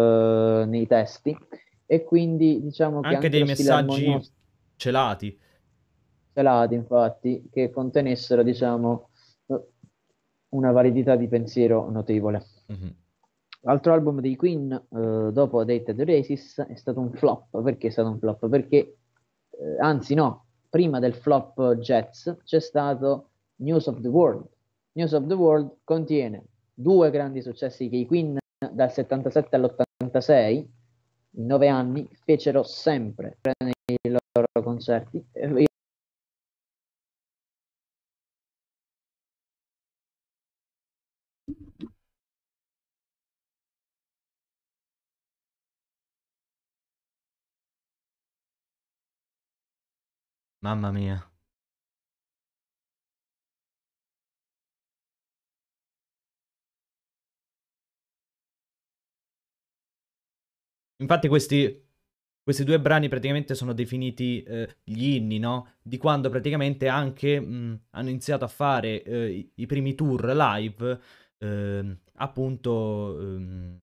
[0.66, 1.38] nei testi
[1.86, 4.32] e quindi diciamo che anche, anche dei messaggi
[4.78, 5.38] celati
[6.34, 9.10] celati infatti che contenessero diciamo
[10.52, 12.46] una validità di pensiero notevole.
[12.72, 12.90] Mm-hmm.
[13.64, 17.62] L'altro album dei Queen, eh, dopo Dated Races, è stato un flop.
[17.62, 18.50] Perché è stato un flop?
[18.50, 24.48] Perché, eh, anzi no, prima del flop Jets c'è stato News of the World.
[24.94, 28.38] News of the World contiene due grandi successi che i Queen
[28.72, 30.70] dal 77 all'86,
[31.36, 35.24] in nove anni, fecero sempre nei loro concerti.
[50.62, 51.22] Mamma mia.
[60.98, 61.84] Infatti questi,
[62.44, 65.74] questi due brani praticamente sono definiti eh, gli inni, no?
[65.82, 71.00] Di quando praticamente anche mh, hanno iniziato a fare eh, i, i primi tour live,
[71.40, 73.80] eh, appunto ehm,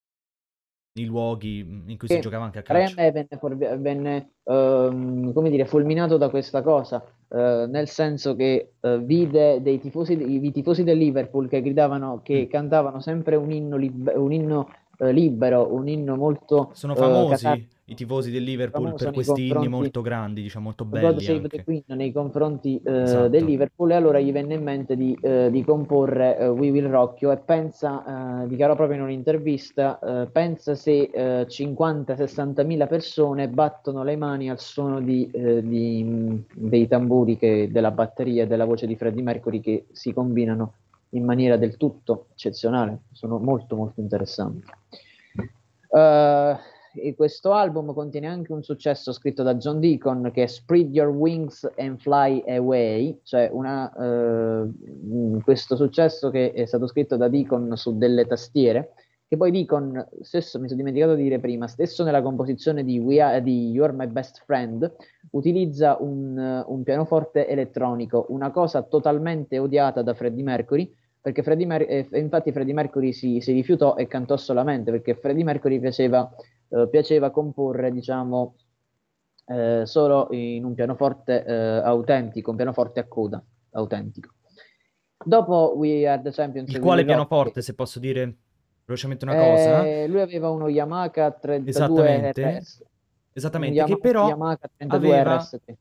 [1.02, 2.94] i luoghi in cui si giocava anche a calcio.
[2.96, 8.98] Ryan venne, venne uh, come dire, fulminato da questa cosa, uh, nel senso che uh,
[8.98, 12.50] vide dei tifosi, i tifosi del Liverpool che gridavano, che mm.
[12.50, 14.68] cantavano sempre un inno, lib- un inno
[14.98, 16.70] eh, libero, un inno molto...
[16.72, 17.44] Sono famosi.
[17.44, 21.06] Catar- i tifosi del Liverpool per questi inni molto grandi, diciamo molto belli.
[21.06, 23.28] God Save the Queen nei confronti uh, esatto.
[23.28, 26.88] del Liverpool e allora gli venne in mente di, uh, di comporre uh, We Will
[26.88, 29.98] Rock You e pensa, dichiarò proprio in un'intervista,
[30.30, 37.70] pensa se 50-60 mila persone battono le mani al suono di, di, dei tamburi che,
[37.70, 40.72] della batteria e della voce di Freddie Mercury che si combinano
[41.10, 44.66] in maniera del tutto eccezionale, sono molto molto interessanti.
[45.88, 46.54] Uh,
[46.94, 51.08] e questo album contiene anche un successo scritto da John Deacon che è Spread Your
[51.08, 57.76] Wings and Fly Away, cioè una, uh, questo successo che è stato scritto da Deacon
[57.76, 58.92] su delle tastiere,
[59.28, 63.42] che poi Deacon, stesso, mi sono dimenticato di dire prima, stesso nella composizione di, Are,
[63.42, 64.90] di You're My Best Friend,
[65.32, 71.86] utilizza un, un pianoforte elettronico, una cosa totalmente odiata da Freddie Mercury, perché Freddie Mer-
[71.86, 76.30] eh, infatti Freddie Mercury si, si, rifiutò e cantò solamente perché Freddie Mercury piaceva,
[76.68, 78.56] eh, piaceva comporre diciamo
[79.46, 83.42] eh, solo in un pianoforte eh, autentico, un pianoforte a coda
[83.72, 84.34] autentico.
[85.24, 86.72] Dopo We Are the Champions.
[86.72, 88.36] Il quale pianoforte, se posso dire
[88.84, 89.84] velocemente una cosa?
[89.84, 92.58] Eh, lui aveva uno Yamaha 32 Esattamente.
[92.58, 92.84] RS.
[93.32, 95.36] Esattamente, Yamaha, che però Yamaha 32 aveva...
[95.36, 95.76] RST.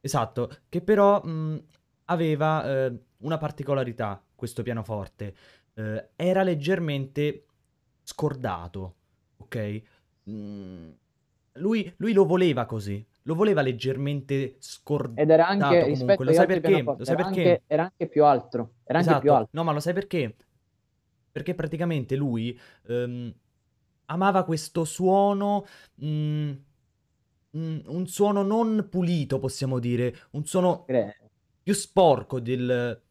[0.00, 1.62] Esatto, che però mh,
[2.06, 5.34] aveva eh, una particolarità questo pianoforte,
[5.74, 7.44] eh, era leggermente
[8.02, 8.94] scordato,
[9.36, 9.82] ok?
[10.30, 10.90] Mm,
[11.54, 15.20] lui, lui, lo voleva così, lo voleva leggermente scordato.
[15.20, 16.82] Ed era anche rispetto lo sai perché?
[16.82, 17.40] Lo sai era perché?
[17.40, 18.74] Anche, era anche più altro.
[18.84, 19.14] Era esatto.
[19.16, 19.50] anche più alto.
[19.52, 20.36] No, ma lo sai perché?
[21.32, 22.58] Perché praticamente lui
[22.88, 23.32] um,
[24.06, 25.66] amava questo suono.
[25.96, 26.64] Um,
[27.52, 30.84] un suono non pulito, possiamo dire, un suono
[31.62, 33.02] più sporco del,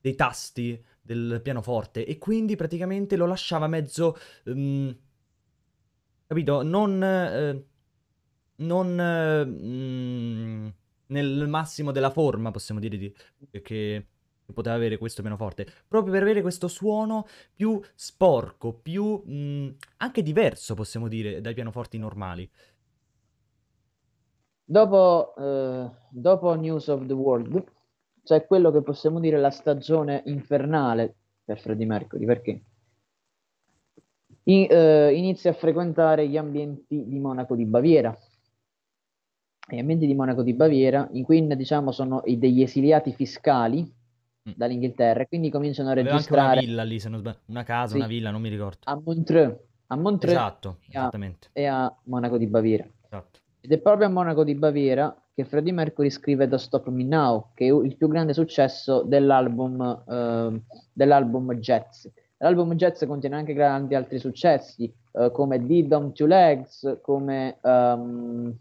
[0.00, 4.16] dei tasti del pianoforte e quindi praticamente lo lasciava mezzo...
[4.46, 4.96] Um,
[6.34, 6.62] capito?
[6.62, 7.02] Non...
[7.02, 7.64] Eh,
[8.56, 9.00] non...
[9.00, 10.74] Eh,
[11.06, 13.14] nel massimo della forma, possiamo dire, di,
[13.62, 14.06] che
[14.52, 20.74] poteva avere questo pianoforte, proprio per avere questo suono più sporco, più mh, anche diverso,
[20.74, 22.50] possiamo dire, dai pianoforti normali.
[24.64, 27.64] Dopo, eh, dopo News of the World,
[28.24, 31.14] cioè quello che possiamo dire la stagione infernale
[31.44, 32.62] per Freddie Mercury, perché
[34.44, 38.16] I, eh, inizia a frequentare gli ambienti di Monaco di Baviera.
[39.66, 44.52] Gli ambienti di Monaco di Baviera, i Queen diciamo sono degli esiliati fiscali mm.
[44.54, 46.58] dall'Inghilterra quindi cominciano a registrare...
[46.58, 48.80] Anche una villa lì, se non sbaglio, una casa, sì, una villa, non mi ricordo.
[48.84, 51.10] A Montreux, a Montreux esatto, e, a,
[51.52, 52.86] e a Monaco di Baviera.
[53.06, 53.40] Esatto.
[53.60, 57.52] Ed è proprio a Monaco di Baviera che Freddie Mercury scrive Don't Stop Me Now,
[57.54, 62.12] che è il più grande successo dell'album, uh, dell'album Jets.
[62.44, 68.54] L'album jazz contiene anche grandi altri successi uh, come Did on Two Legs, come um,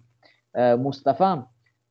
[0.51, 1.45] uh, Mustafa,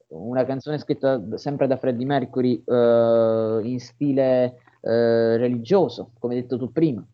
[0.08, 7.06] una canzone scritta sempre da Freddie Mercury uh, in stile religioso, come detto tu prima,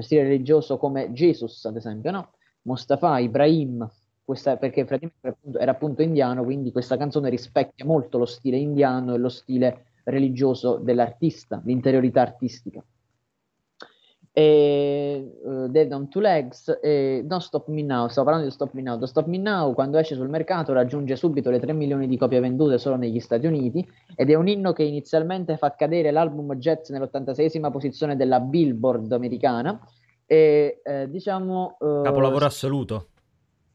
[0.00, 2.30] stile religioso come Jesus, ad esempio, no?
[2.62, 3.88] Mustafa, Ibrahim,
[4.24, 9.14] questa, perché Freddie Mercury era appunto indiano, quindi questa canzone rispecchia molto lo stile indiano
[9.14, 12.82] e lo stile religioso dell'artista, l'interiorità artistica
[14.38, 18.74] e uh, Dead on Two Legs e Don't Stop Me Now, stavo parlando di Stop
[18.74, 22.06] Me Now, Don't Stop Me Now quando esce sul mercato raggiunge subito le 3 milioni
[22.06, 23.82] di copie vendute solo negli Stati Uniti
[24.14, 29.80] ed è un inno che inizialmente fa cadere l'album Jets nell'86esima posizione della Billboard americana
[30.26, 31.78] e eh, diciamo...
[31.78, 33.06] Uh, Capolavoro assoluto.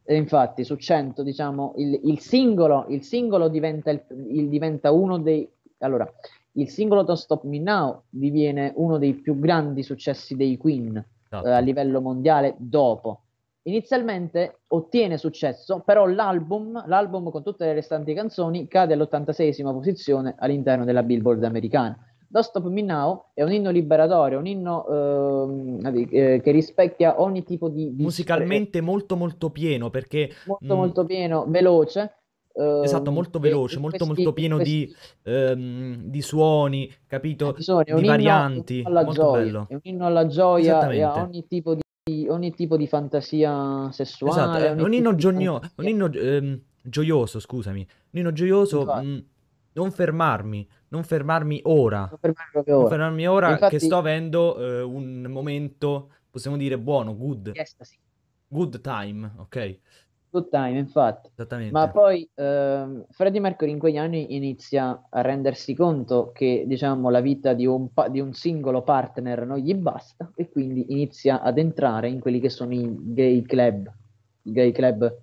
[0.03, 5.17] E infatti su 100 diciamo il, il singolo, il singolo diventa, il, il, diventa uno
[5.17, 5.49] dei...
[5.79, 6.07] Allora,
[6.53, 11.47] il singolo Don't Stop Me Now diviene uno dei più grandi successi dei Queen esatto.
[11.47, 13.21] eh, a livello mondiale dopo.
[13.63, 20.83] Inizialmente ottiene successo, però l'album, l'album con tutte le restanti canzoni cade all'86esima posizione all'interno
[20.83, 21.97] della Billboard americana.
[22.27, 27.43] Don't Stop Me Now è un inno liberatorio, un inno ehm, eh, che rispecchia ogni
[27.43, 27.93] tipo di...
[27.93, 30.29] di Musicalmente molto molto pieno perché...
[30.47, 30.77] Molto mh...
[30.77, 32.20] molto pieno, veloce,
[32.53, 34.85] Esatto, ehm, molto veloce, molto questi, molto pieno questi...
[34.85, 37.53] di, ehm, di, suoni, capito?
[37.53, 38.81] Di, suoni, di varianti.
[38.81, 39.65] Molto gioia, bello.
[39.69, 44.65] È un inno alla gioia e a ogni tipo di, ogni tipo di fantasia sessuale.
[44.65, 47.87] Esatto, un inno, giogno, un inno ehm, gioioso, scusami.
[48.11, 49.23] Un inno gioioso, mh,
[49.73, 51.99] non fermarmi, non fermarmi ora.
[52.09, 52.79] Non fermarmi, ora.
[52.79, 53.77] Non fermarmi ora Infatti...
[53.77, 57.51] che sto avendo eh, un momento, possiamo dire, buono, good.
[58.47, 59.79] Good time, ok?
[60.33, 61.29] Good time, infatti.
[61.33, 61.73] Esattamente.
[61.73, 67.19] Ma poi ehm, Freddie Mercury in quegli anni inizia a rendersi conto che diciamo, la
[67.19, 71.57] vita di un, pa- di un, singolo partner non gli basta e quindi inizia ad
[71.57, 73.91] entrare in quelli che sono i gay club,
[74.43, 75.17] i gay club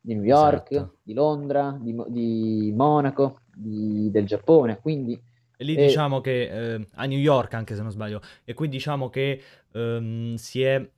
[0.00, 0.96] di New York, esatto.
[1.02, 4.78] di Londra, di, di Monaco, di, del Giappone.
[4.80, 5.12] Quindi,
[5.58, 8.70] e lì eh, diciamo che eh, a New York, anche se non sbaglio, e qui
[8.70, 9.42] diciamo che
[9.72, 10.90] ehm, si è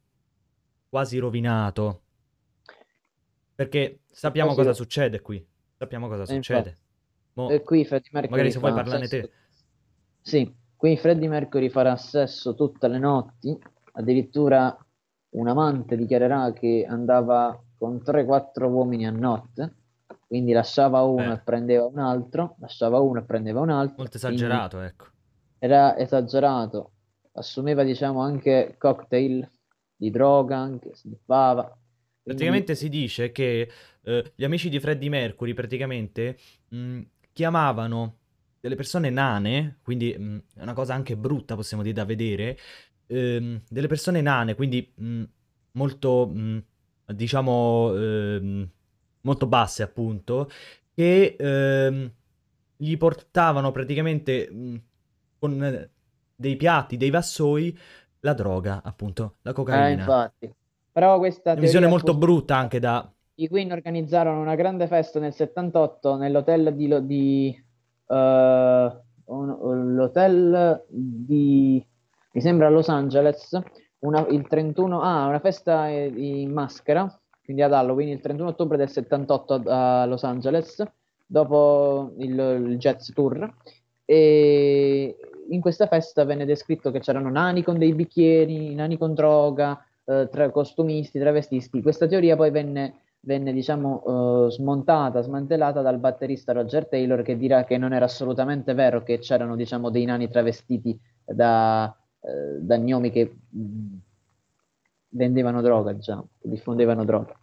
[0.89, 2.03] quasi rovinato
[3.57, 5.45] perché sappiamo cosa succede qui.
[5.77, 6.77] Sappiamo cosa succede.
[7.33, 9.31] Mo, e qui Freddie Mercury magari se vuoi parlarne te.
[10.21, 13.59] Sì, qui Freddie Mercury farà sesso tutte le notti,
[13.93, 14.77] addirittura
[15.31, 19.75] un amante dichiarerà che andava con 3-4 uomini a notte,
[20.27, 21.35] quindi lasciava uno eh.
[21.35, 23.97] e prendeva un altro, lasciava uno e prendeva un altro.
[23.99, 25.07] Molto esagerato, ecco.
[25.59, 26.93] Era esagerato,
[27.33, 29.49] assumeva diciamo anche cocktail
[29.95, 31.77] di droga, anche sniffava,
[32.27, 33.71] Praticamente si dice che
[34.03, 36.37] eh, gli amici di Freddie Mercury praticamente
[36.69, 37.01] mh,
[37.33, 38.17] chiamavano
[38.61, 42.59] delle persone nane, quindi mh, è una cosa anche brutta possiamo dire da vedere,
[43.07, 45.23] ehm, delle persone nane, quindi mh,
[45.73, 46.33] molto,
[47.07, 48.71] diciamo, ehm,
[49.21, 50.51] molto basse appunto,
[50.95, 52.13] che ehm,
[52.77, 54.49] gli portavano praticamente
[55.39, 55.89] con
[56.35, 57.77] dei piatti, dei vassoi,
[58.21, 59.87] la droga, appunto, la cocaina.
[59.87, 60.55] Eh, infatti.
[60.97, 62.19] Però questa Una visione molto fu...
[62.19, 63.07] brutta anche da...
[63.35, 67.05] I Queen organizzarono una grande festa nel 78 nell'hotel di...
[67.05, 67.65] di
[68.07, 71.87] uh, un, l'hotel di...
[72.33, 73.61] mi sembra Los Angeles,
[73.99, 75.03] una, il 31...
[75.03, 80.25] Ah, una festa in maschera, quindi ad Halloween, il 31 ottobre del 78 a Los
[80.25, 80.83] Angeles,
[81.27, 83.53] dopo il, il Jazz Tour.
[84.07, 85.15] E
[85.51, 90.29] in questa festa venne descritto che c'erano nani con dei bicchieri, nani con droga, eh,
[90.31, 91.83] tra costumisti, travestisti.
[91.83, 97.65] Questa teoria poi venne, venne diciamo, eh, smontata, smantellata dal batterista Roger Taylor che dirà
[97.65, 103.11] che non era assolutamente vero che c'erano diciamo, dei nani travestiti da, eh, da gnomi
[103.11, 103.95] che mm,
[105.09, 107.35] vendevano droga, diciamo, diffondevano droga.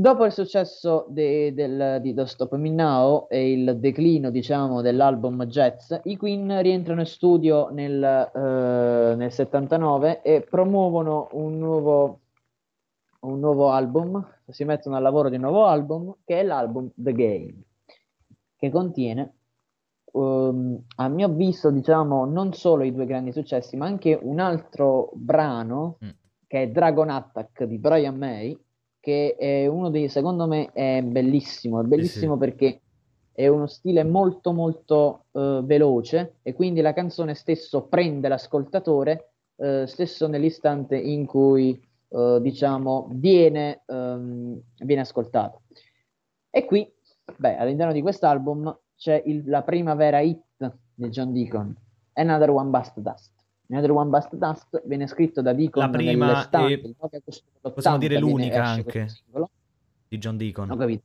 [0.00, 5.44] Dopo il successo de, del, di Do Stop Me Now e il declino, diciamo, dell'album
[5.44, 12.20] Jazz, i Queen rientrano in studio nel, eh, nel 79 e promuovono un nuovo,
[13.20, 17.12] un nuovo album, si mettono al lavoro di un nuovo album, che è l'album The
[17.12, 17.62] Game,
[18.56, 19.34] che contiene,
[20.12, 25.10] um, a mio avviso, diciamo, non solo i due grandi successi, ma anche un altro
[25.12, 26.08] brano, mm.
[26.46, 28.58] che è Dragon Attack di Brian May,
[29.00, 32.50] che è uno dei, secondo me, è bellissimo, è bellissimo sì, sì.
[32.50, 32.80] perché
[33.32, 39.86] è uno stile molto molto uh, veloce e quindi la canzone stesso prende l'ascoltatore uh,
[39.86, 45.62] stesso nell'istante in cui uh, diciamo viene, um, viene ascoltato.
[46.50, 46.86] E qui,
[47.36, 50.42] beh, all'interno di quest'album c'è il, la prima vera hit
[50.94, 51.74] di John Deacon,
[52.14, 53.39] Another One Bust Dust.
[53.70, 57.72] Another One Bust Dust viene scritto da Deacon La prima e il 9 agosto dell'80
[57.72, 59.06] possiamo dire l'unica anche.
[60.08, 60.70] di John Deacon.
[60.70, 61.02] Ho capito.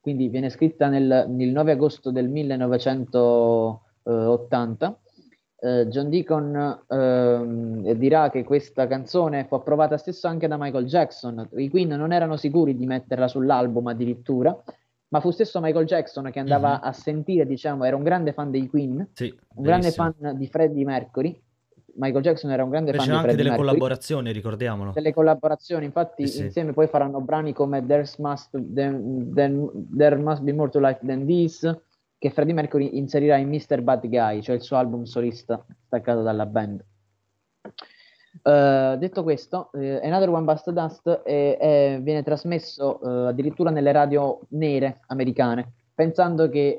[0.00, 4.98] Quindi viene scritta nel, il 9 agosto del 1980.
[5.62, 11.46] Eh, John Deacon ehm, dirà che questa canzone fu approvata stesso anche da Michael Jackson.
[11.56, 14.58] I Queen non erano sicuri di metterla sull'album addirittura,
[15.10, 16.78] ma fu stesso Michael Jackson che andava Mhm.
[16.82, 19.24] a sentire, diciamo, era un grande fan dei Queen, Sì,
[19.56, 20.14] un grande verissimo.
[20.20, 21.42] fan di Freddie Mercury.
[21.96, 24.92] Michael Jackson era un grande fan Fecero di anche Freddie delle Mercury collaborazioni, ricordiamolo.
[24.92, 26.42] delle collaborazioni, infatti Sì, sì.
[26.44, 29.34] insieme poi faranno brani come There's must, then-
[29.96, 31.76] There Must Be More to Life Than This,
[32.16, 33.82] che Freddie Mercury inserirà in Mr.
[33.82, 36.84] Bad Guy, cioè il suo album solista staccato dalla band.
[38.42, 43.92] Eh, detto questo, eh, Another One Bust Dust è- è- viene trasmesso eh, addirittura nelle
[43.92, 46.78] radio nere americane, pensando che,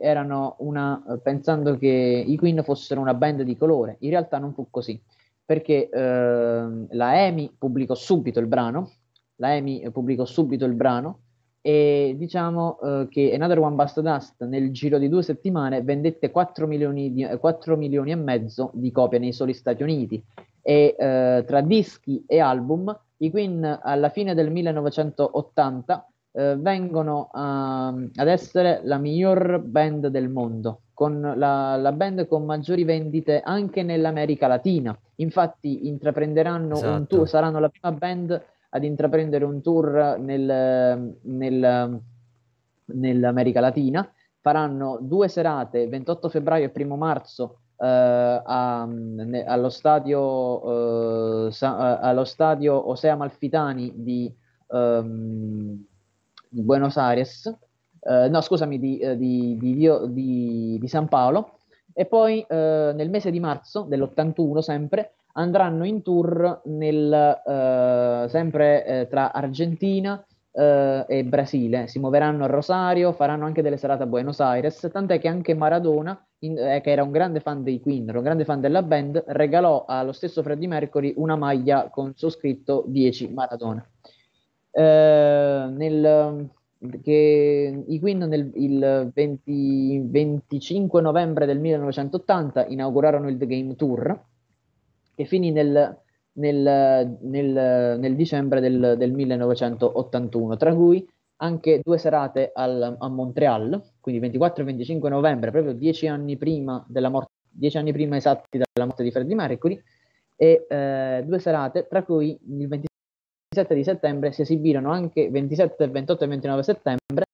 [0.59, 3.97] una, eh, pensando che i Queen fossero una band di colore.
[3.99, 4.99] In realtà non fu così,
[5.45, 8.89] perché ehm, la EMI pubblicò subito il brano,
[9.35, 11.19] la EMI pubblicò subito il brano
[11.61, 16.65] e diciamo eh, che Another One Bust Dust nel giro di due settimane vendette 4
[16.65, 20.23] milioni, di, eh, 4 milioni e mezzo di copie nei soli Stati Uniti
[20.61, 27.87] e eh, tra dischi e album i Queen alla fine del 1980 eh, vengono a-
[27.87, 33.83] ad essere la miglior band del mondo, con la, la band con maggiori vendite anche
[33.83, 34.97] nell'America Latina.
[35.15, 37.05] Infatti intraprenderanno un Esatto.
[37.07, 41.99] tour, saranno la prima band ad intraprendere un tour nel- nel-
[42.85, 44.09] nell'America Latina.
[44.39, 51.99] Faranno due serate, 28 febbraio e 1 marzo, eh, a- ne- allo, stadio, eh, Sa-
[52.01, 54.31] eh, allo stadio Osea Malfitani di,
[54.69, 55.83] ehm,
[56.49, 57.47] di Buenos Aires,
[58.01, 61.57] eh, no scusami, di, eh, di- di di- San Paolo,
[61.93, 67.11] e poi eh, nel mese di marzo dell'81 sempre andranno in tour nel,
[67.45, 71.87] eh, sempre eh, tra Argentina eh, e Brasile.
[71.87, 76.19] Si muoveranno a Rosario, faranno anche delle serate a Buenos Aires, tant'è che anche Maradona,
[76.39, 79.23] in- eh, che era un grande fan dei Queen, era un grande fan della band,
[79.27, 83.85] regalò allo stesso Freddie Mercury una maglia con su scritto 10 Maradona.
[84.73, 86.49] Eh, nel,
[87.03, 94.19] che i Queen nel, il 20 25 novembre del 1980 inaugurarono il The Game Tour,
[95.13, 96.00] che finì nel,
[96.33, 101.07] nel, nel- nel dicembre del, del 1981, tra cui
[101.37, 106.83] anche due serate al- a Montreal, quindi 24 e 25 novembre, proprio dieci anni prima
[106.87, 109.81] della morte, dieci anni prima esatti della morte di Freddie Mercury,
[110.35, 116.23] e eh, due serate, tra cui il 27 di settembre si esibirono anche 27, 28
[116.23, 117.25] e 29 settembre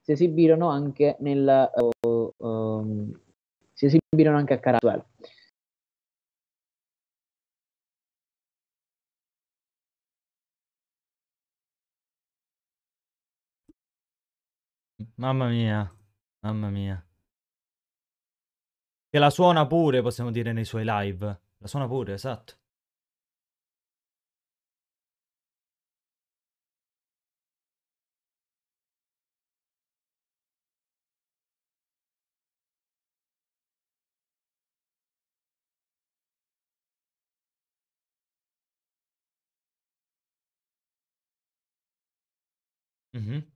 [0.00, 3.20] si esibirono anche nel eh, ehm,
[3.72, 5.04] si esibirono anche a Caratwell.
[15.16, 15.90] Mamma mia,
[16.42, 17.06] mamma mia.
[19.12, 21.40] Che la suona pure, possiamo dire, nei suoi live.
[21.58, 22.56] La suona pure, esatto.
[43.14, 43.46] Mhm.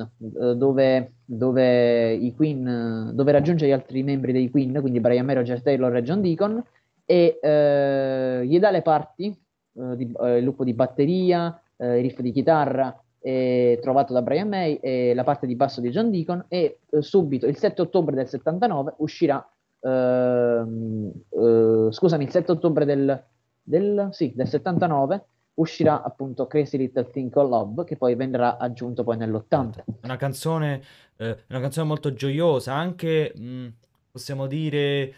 [0.00, 5.34] Eh, dove, dove i Queen, dove raggiunge gli altri membri dei Queen, quindi Brian May,
[5.34, 6.62] Roger Taylor e John Deacon,
[7.04, 12.02] e eh, gli dà le parti, eh, di- eh, il gruppo di batteria, eh, il
[12.02, 16.12] riff di chitarra eh, trovato da Brian May e la parte di basso di John
[16.12, 19.44] Deacon e eh, subito il 7 ottobre del 79 uscirà,
[19.80, 23.20] ehm, eh, scusami, il 7 ottobre del,
[23.64, 25.24] del, sì, del 79
[25.56, 29.84] uscirà appunto Crazy Little Thing Called Love che poi verrà aggiunto poi nell'80.
[30.02, 30.82] Una canzone,
[31.16, 33.68] eh, una canzone molto gioiosa, anche, mh,
[34.10, 35.14] possiamo dire,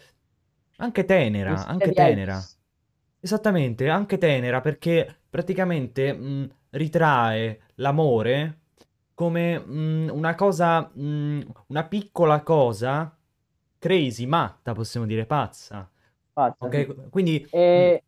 [0.77, 2.33] anche tenera, Un anche tenera.
[2.33, 2.57] Elvis.
[3.21, 8.59] Esattamente, anche tenera, perché praticamente mh, ritrae l'amore
[9.13, 13.13] come mh, una cosa, una piccola cosa
[13.77, 15.89] crazy, matta, possiamo dire, pazza.
[16.31, 16.77] Pazza, sì.
[16.77, 18.03] Ok, quindi E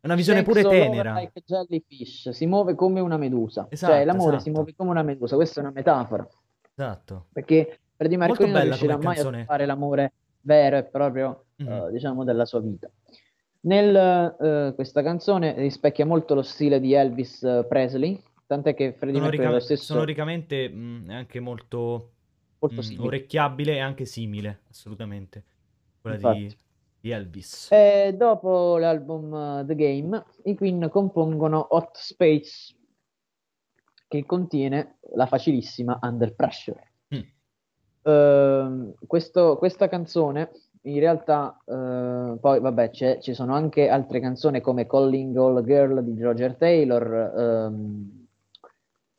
[0.00, 1.14] è una visione pure tenera.
[1.18, 3.62] like a jellyfish, si muove come una medusa.
[3.64, 4.50] Cioè Esatto, l'amore si esatto.
[4.50, 6.26] muove come una medusa, questa è una metafora.
[6.74, 7.26] Esatto.
[7.32, 9.44] Perché Freddie Molto Mercury non riuscirà mai a canzone.
[9.44, 11.68] fare l'amore vero e proprio, Mhm.
[11.70, 12.88] eh, diciamo, della sua vita.
[13.62, 13.94] Nel,
[14.40, 19.46] eh, questa canzone rispecchia molto lo stile di Elvis eh, Presley, tant'è che Freddie Mercury
[19.46, 22.12] è lo stesso, sonoricamente mh, è anche molto
[22.58, 23.06] molto mh, simile.
[23.06, 25.44] orecchiabile e anche simile, assolutamente,
[26.00, 26.38] quella Infatti.
[26.38, 26.56] di
[27.02, 27.68] Elvis.
[27.70, 32.74] E dopo l'album eh, The Game, i Queen compongono Hot Space,
[34.06, 36.92] che contiene la facilissima Under Pressure.
[37.14, 37.20] Mm.
[38.02, 40.50] Ehm, questo- questa canzone
[40.84, 42.90] in realtà eh, poi vabbè
[43.20, 48.19] ci sono anche altre canzoni come Calling All Girl di Roger Taylor ehm,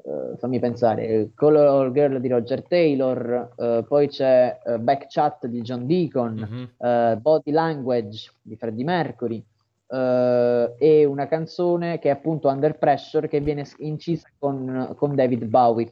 [0.04, 5.47] eh, fammi pensare eh, All Girl di Roger Taylor eh, poi c'è eh, Back Chat
[5.47, 6.70] di John Deacon Mhm.
[6.78, 9.43] eh, Body Language di Freddie Mercury
[9.93, 15.91] e una canzone che è appunto Under Pressure che viene incisa con, con David Bowie.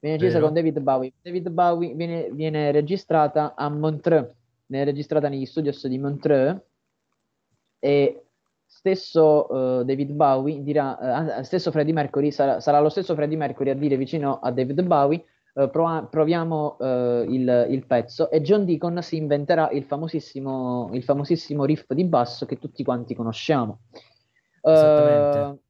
[0.00, 0.46] Viene incisa Vero.
[0.46, 1.12] con David Bowie.
[1.20, 4.32] David Bowie viene, viene registrata a Montreux,
[4.64, 6.58] viene registrata negli studios di Montreux
[7.78, 8.25] e
[8.76, 13.70] stesso eh, David Bowie dirà, eh, stesso Freddie Mercury sarà, sarà lo stesso Freddie Mercury
[13.70, 15.24] a dire vicino a David Bowie
[15.54, 21.64] eh, prova- proviamo il, il pezzo e John Deacon si inventerà il famosissimo, il famosissimo
[21.64, 23.80] riff di basso che tutti quanti conosciamo.
[24.62, 25.62] Esattamente.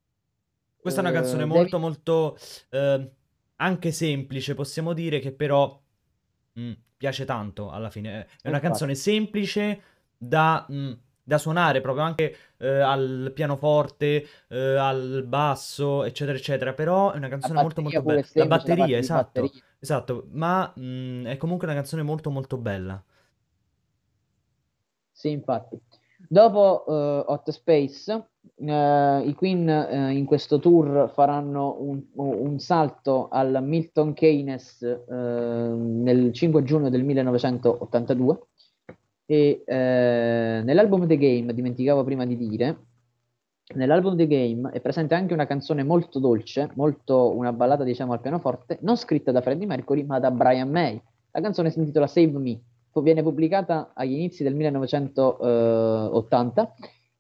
[0.81, 2.39] Questa è una canzone David- molto molto
[2.71, 3.11] eh,
[3.57, 5.81] anche semplice, possiamo dire che però
[6.59, 8.11] mm, piace tanto alla fine.
[8.11, 8.27] È una
[8.57, 8.61] Infatti.
[8.61, 9.83] canzone semplice
[10.17, 10.93] da, mm,
[11.27, 16.73] da suonare proprio anche eh, al pianoforte, eh, al basso, eccetera, eccetera.
[16.73, 18.21] Però è una canzone La molto molto bella.
[18.21, 19.63] La semplice, la batteria, di esatto, batteria.
[19.81, 23.03] esatto, ma mm, è comunque una canzone molto molto bella.
[25.11, 25.81] Sì, infatti.
[26.29, 33.29] Dopo eh, Hot Space, eh, i Queen eh, in questo tour faranno un, un salto
[33.31, 38.47] al Milton Keynes nel 5 giugno del 1982
[39.27, 42.79] e eh, nell'album The Game, dimenticavo prima di dire,
[43.75, 48.21] nell'album The Game è presente anche una canzone molto dolce, molto una ballata diciamo al
[48.21, 51.01] pianoforte, non scritta da Freddie Mercury ma da Brian May.
[51.33, 52.61] La canzone si intitola Save Me,
[53.03, 56.75] viene pubblicata agli inizi del 1980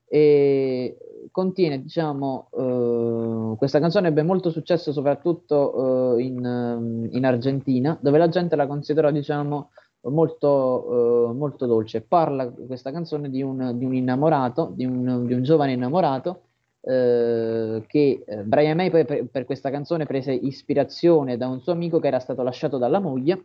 [0.08, 0.96] e
[1.30, 8.28] contiene, diciamo, eh, questa canzone ebbe molto successo soprattutto eh, in, in Argentina, dove la
[8.28, 9.70] gente la considerò, diciamo,
[10.02, 12.00] molto, eh, molto dolce.
[12.02, 16.42] Parla questa canzone di un, di un innamorato, di un, di un giovane innamorato
[16.80, 21.98] eh, che eh, Brian May per, per questa canzone prese ispirazione da un suo amico
[21.98, 23.44] che era stato lasciato dalla moglie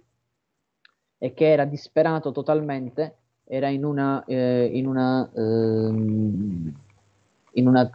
[1.17, 6.73] e che era disperato totalmente, era in una, eh, in una, ehm,
[7.53, 7.89] in una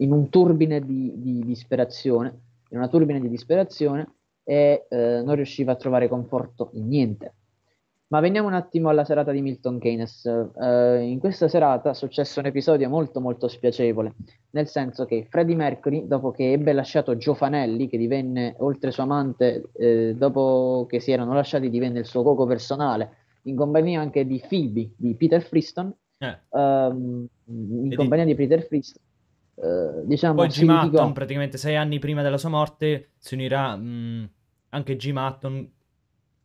[0.00, 2.28] in un turbine di, di disperazione,
[2.70, 7.34] in una turbine di disperazione e eh, non riusciva a trovare conforto in niente.
[8.10, 10.24] Ma veniamo un attimo alla serata di Milton Keynes.
[10.26, 14.14] Eh, in questa serata è successo un episodio molto molto spiacevole,
[14.50, 19.04] nel senso che Freddie Mercury, dopo che ebbe lasciato Gio Fanelli, che divenne, oltre suo
[19.04, 24.26] amante, eh, dopo che si erano lasciati, divenne il suo cuoco personale, in compagnia anche
[24.26, 26.36] di Phoebe, di Peter Freeston, Eh.
[26.50, 29.02] ehm, in compagnia di Peter Freeston,
[29.54, 30.68] eh, diciamo, Poi Jim.
[30.68, 34.30] Hutton, praticamente sei anni prima della sua morte, si unirà mh,
[34.70, 35.70] anche Jim Hutton,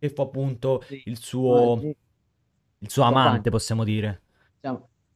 [0.08, 1.02] che fu appunto Sì.
[1.06, 1.96] il suo, Oggi,
[2.80, 4.22] il suo amante, possiamo dire.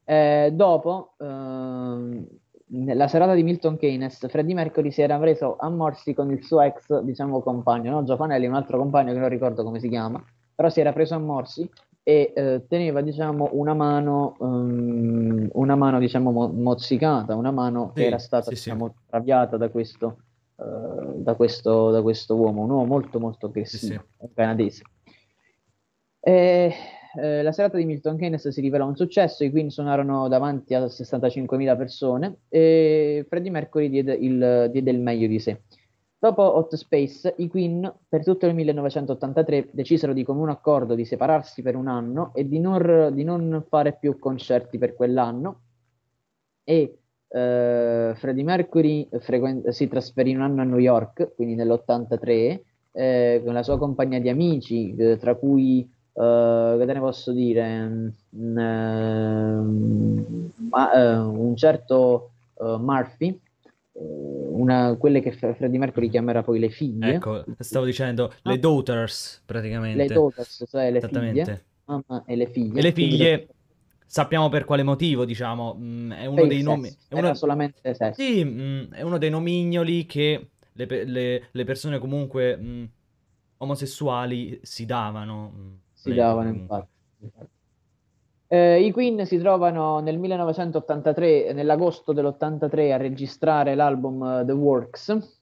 [0.09, 2.25] Eh, dopo, ehm,
[2.71, 6.61] nella serata di Milton Keynes, Freddie Mercury si era preso a morsi con il suo
[6.61, 8.03] ex, diciamo, compagno, no?
[8.03, 10.19] Giofanelli, un altro compagno che non ricordo come si chiama,
[10.55, 11.69] però si era preso a morsi
[12.01, 18.01] e eh, teneva, diciamo, una mano, ehm, una mano, diciamo, mo- mozzicata, una mano che
[18.01, 18.69] Sì, era stata, sì, sì.
[18.71, 20.17] diciamo, traviata da questo,
[20.59, 24.27] da questo, da questo uomo, un uomo molto, molto aggressivo, sì.
[24.33, 24.83] canadese.
[26.19, 26.73] E,
[27.15, 30.85] eh, la serata di Milton Keynes si rivelò un successo, i Queen suonarono davanti a
[30.85, 35.61] 65.000 persone e Freddie Mercury diede il, diede il meglio di sé.
[36.21, 41.61] Dopo Hot Space, i Queen per tutto il 1983 decisero di comune accordo di separarsi
[41.61, 45.61] per un anno e di non, di non fare più concerti per quell'anno
[46.65, 46.98] e
[47.29, 52.61] eh, Freddie Mercury frequen- si trasferì un anno a New York, quindi nell'83,
[52.91, 55.81] eh, con la sua compagnia di amici, eh, tra cui,
[56.13, 60.51] eh, che te ne posso dire, mm, ehm,
[60.95, 63.39] eh, un certo eh, Murphy,
[63.93, 68.59] eh, una, quelle che Fre- Freddie Mercury chiamerà poi le figlie, Ecco, stavo dicendo, le
[68.59, 70.13] daughters, le praticamente.
[70.13, 71.63] daughters, cioè le figlie, Esattamente.
[71.85, 72.79] mamma e le figlie.
[72.79, 73.47] E le figlie,
[74.09, 76.89] sappiamo per quale motivo, diciamo, mh, è uno per dei nomi...
[76.89, 77.35] È era uno...
[77.35, 78.19] solamente sesso.
[78.19, 82.89] Sì, mh, è uno dei nomignoli che le, le- le persone comunque mh,
[83.57, 85.81] omosessuali si davano.
[85.93, 86.87] si davano comunque.
[87.19, 87.47] infatti.
[88.47, 95.37] Eh, I Queen si trovano nel 1983, nell'agosto dell'83, a registrare l'album uh, The Works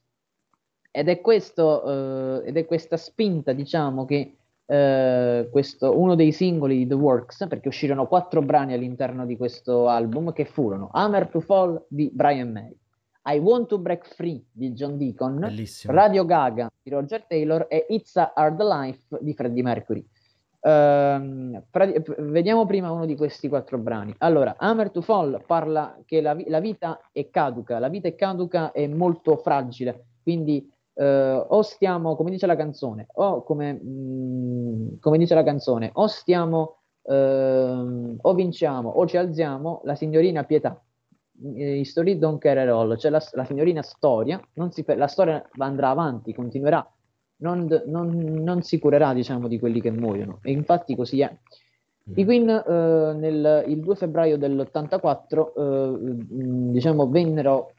[0.92, 4.36] ed è, questo, eh, ed è questa spinta, diciamo, che
[4.70, 9.88] eh, questo, uno dei singoli di The Works, perché uscirono quattro brani all'interno di questo
[9.88, 12.76] album, che furono Hammer to Fall di Brian May,
[13.26, 15.94] I Want to Break Free di John Deacon, Bellissimo.
[15.94, 20.06] Radio Gaga di Roger Taylor e It's a Hard Life di Freddie Mercury.
[20.60, 21.62] Uh,
[22.18, 24.14] vediamo prima uno di questi quattro brani.
[24.18, 28.74] Allora, Hammer to Fall parla che la, la, vita è caduca, la vita è caduca
[28.74, 34.88] e molto fragile, quindi uh, o stiamo, come dice la canzone, o come, mh, mm,
[35.00, 40.82] come dice la canzone, o stiamo, uh, o vinciamo o ci alziamo, la signorina Pietà.
[41.40, 46.34] History don't care at all, cioè la, la signorina Storia, si, la storia andrà avanti,
[46.34, 46.88] continuerà
[47.38, 48.10] non, non,
[48.44, 50.40] non, si curerà diciamo, di quelli che muoiono.
[50.42, 51.38] E infatti così è.
[52.16, 56.16] I Queen eh, nel, il 2 febbraio dell'84 eh,
[56.72, 57.74] diciamo, vennero,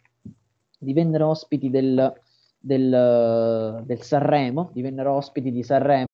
[0.78, 2.12] divennero ospiti del,
[2.58, 6.07] del, del Sanremo, divennero ospiti di Sanremo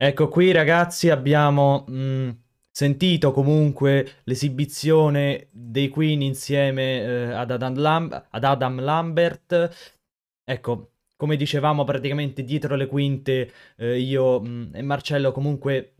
[0.00, 2.30] Ecco qui ragazzi abbiamo mh, mm,
[2.70, 9.96] sentito comunque l'esibizione dei Queen insieme eh, ad, Adam Lam- ad Adam Lambert.
[10.44, 15.94] Ecco, come dicevamo praticamente dietro le quinte eh, io mh, mm, e Marcello comunque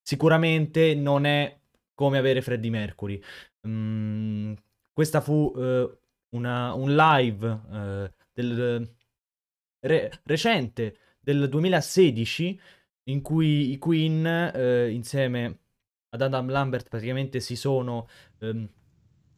[0.00, 1.58] sicuramente non è
[1.94, 3.20] come avere Freddie Mercury.
[3.68, 4.54] Mm,
[4.94, 5.98] questa fu eh,
[6.30, 8.90] una, un live eh, del,
[9.80, 12.60] re- recente del 2016
[13.08, 15.58] in cui i Queen eh, insieme
[16.10, 18.68] ad Adam Lambert praticamente si sono ehm,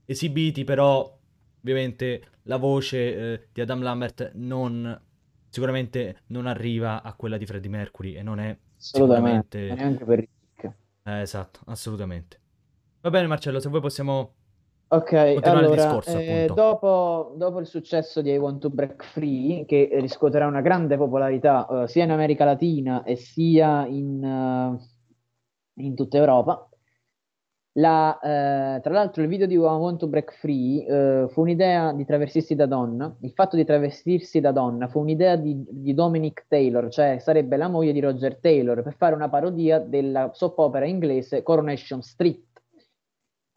[0.04, 1.18] esibiti, però
[1.60, 5.00] ovviamente la voce eh, di Adam Lambert non,
[5.48, 10.72] sicuramente non arriva a quella di Freddie Mercury e non è assolutamente neanche per Rick.
[11.04, 12.40] Eh, esatto, assolutamente.
[13.00, 14.34] Va bene Marcello, se vuoi possiamo
[14.90, 19.90] Ok, allora, discorso, eh, dopo, dopo, il successo di I Want to Break Free, che
[20.00, 26.16] riscuoterà una grande popolarità uh, sia in America Latina e sia in, uh, in tutta
[26.16, 26.66] Europa,
[27.72, 32.06] la, uh, tra l'altro il video di I Want to Break Free fu un'idea di
[32.06, 36.88] travestirsi da donna, il fatto di travestirsi da donna fu un'idea di, di Dominic Taylor,
[36.88, 41.42] cioè sarebbe la moglie di Roger Taylor, per fare una parodia della soap opera inglese
[41.42, 42.47] Coronation Street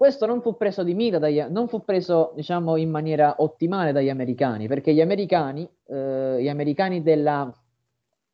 [0.01, 4.09] questo non fu preso di mira, dagli, non fu preso diciamo, in maniera ottimale dagli
[4.09, 7.53] americani, perché gli americani, eh, gli americani della,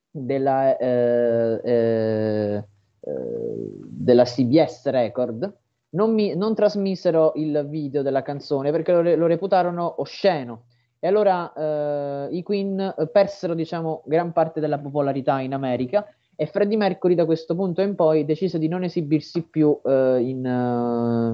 [0.10, 2.64] della, eh, eh,
[3.02, 5.58] della CBS Record
[5.90, 10.68] non, mi, non, trasmisero il video della canzone perché lo, lo reputarono osceno.
[11.00, 16.08] E allora eh, i Queen persero diciamo, gran parte della popolarità in America
[16.40, 20.46] e Freddie Mercury da questo punto in poi decise di non esibirsi più eh, in,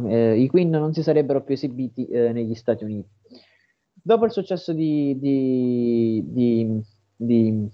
[0.09, 3.09] eh, i Queen non si sarebbero più esibiti eh, negli Stati Uniti.
[3.91, 6.81] Dopo il successo di, di, di,
[7.17, 7.69] di,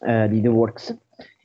[0.00, 0.98] eh, di The Works,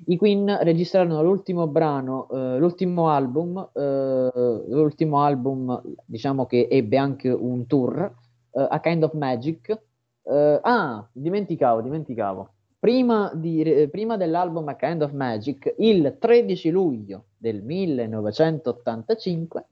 [0.08, 7.30] i Queen registrarono l'ultimo brano, eh, l'ultimo album, eh, l'ultimo album diciamo che ebbe anche
[7.30, 8.12] un tour,
[8.54, 9.80] A Kind of Magic.
[10.24, 12.50] ah, dimenticavo, dimenticavo
[12.82, 19.66] prima, di, prima dell'album A Kind of Magic, il 13 luglio del 1985,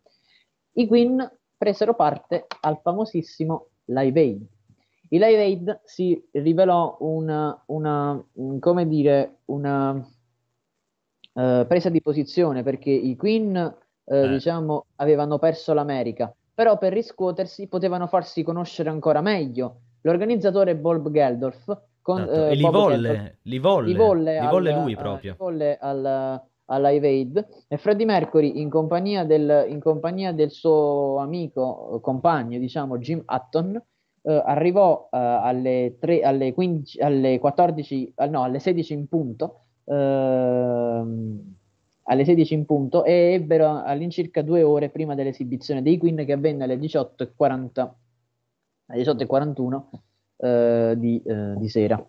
[0.74, 4.45] i Queen presero parte al famosissimo Live Aid.
[5.10, 12.62] Il Live Aid si rivelò una, una un, come dire, una uh, presa di posizione
[12.62, 14.30] perché i Queen, uh, eh.
[14.30, 19.80] diciamo, avevano perso l'America, però per riscuotersi potevano farsi conoscere ancora meglio.
[20.01, 22.45] L'organizzatore Bob Geldorf con, esatto.
[22.45, 25.32] eh, e li volle, li volle, li volle, li volle lui proprio.
[25.34, 31.18] Li volle al, alla Aid e Freddie Mercury in compagnia del, in compagnia del suo
[31.18, 33.80] amico, compagno, diciamo, Jim Hutton,
[34.24, 41.55] eh, arrivò eh, alle, 3, alle, 15, alle 14, no, alle 16 in punto, ehm,
[42.03, 46.64] alle 16 in punto e ebbero all'incirca due ore prima dell'esibizione dei Queen che avvenne
[46.64, 47.89] alle 18.40
[48.88, 49.82] alle 18.41
[50.42, 52.02] eh, di, eh, di, sera.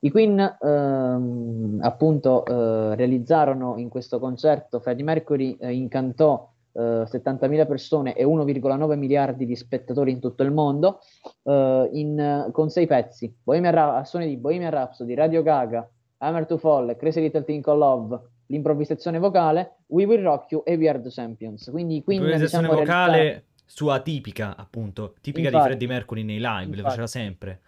[0.00, 8.14] I Queen ehm, appunto eh, realizzarono in questo concerto, Freddie Mercury eh, incantò 70.000 persone
[8.14, 11.00] e 1,9 miliardi di spettatori in tutto il mondo
[11.42, 16.56] in, con sei pezzi, Bohemian Ra- a suoni di Bohemian Rhapsody, Radio Gaga, Hammer to
[16.56, 21.00] Fall, Crazy Little Thing Called Love, l'improvvisazione vocale, We Will Rock You e We Are
[21.00, 21.68] the Champions.
[21.68, 23.44] Quindi, Queen, l'improvvisazione diciamo, vocale realizzare...
[23.64, 26.76] sua tipica, appunto, tipica infatti, di Freddie Mercury nei live, infatti.
[26.76, 27.60] le faceva sempre.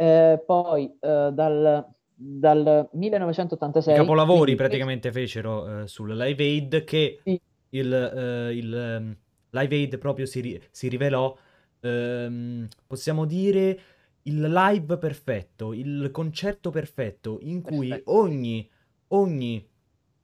[0.00, 1.84] Eh, poi eh, dal,
[2.14, 3.94] dal 1986...
[3.94, 7.40] I capolavori quindi, praticamente fecero eh, sul Live Aid che sì.
[7.70, 9.16] il, eh, il um,
[9.50, 11.36] Live Aid proprio si, ri- si rivelò,
[11.80, 13.80] ehm, possiamo dire,
[14.22, 18.14] il live perfetto, il concerto perfetto in cui perfetto.
[18.14, 18.70] ogni,
[19.08, 19.68] ogni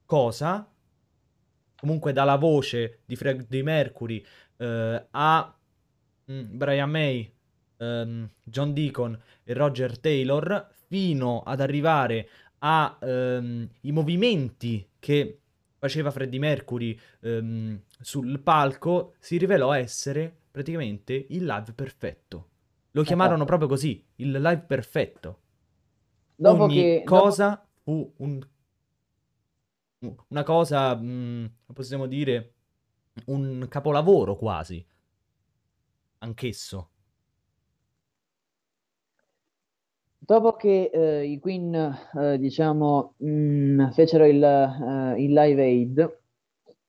[0.05, 0.71] cosa,
[1.75, 4.25] comunque dalla voce di Freddie Mercury
[4.59, 5.59] eh, a
[6.31, 7.34] mm, Brian May,
[7.85, 12.29] um, John Deacon e Roger Taylor fino ad arrivare
[12.59, 15.41] ai um, movimenti che
[15.79, 22.49] faceva Freddie Mercury um, sul palco si rivelò essere praticamente il live perfetto.
[22.93, 23.49] Lo chiamarono esatto.
[23.49, 25.41] proprio così, il live perfetto.
[26.37, 27.03] Dopo ogni che...
[27.05, 28.41] cosa fu un...
[30.29, 32.55] una cosa, mh, possiamo dire,
[33.27, 34.85] un capolavoro quasi,
[36.19, 36.91] anch'esso.
[40.27, 41.75] Dopo che eh, i Queen,
[42.15, 46.19] eh, diciamo, mh, fecero il, eh, il Live Aid,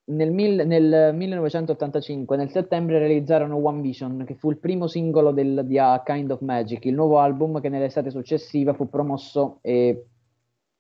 [0.06, 5.64] nel, mil- nel 1985, nel settembre, realizzarono One Vision, che fu il primo singolo del,
[5.66, 9.60] di A Kind of Magic, il nuovo album che nell'estate successiva fu promosso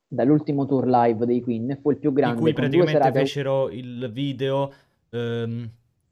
[0.07, 2.35] dall'ultimo tour live dei Queen, fu il più grande.
[2.35, 4.71] Di cui praticamente serate- fecero il video
[5.09, 5.69] ehm,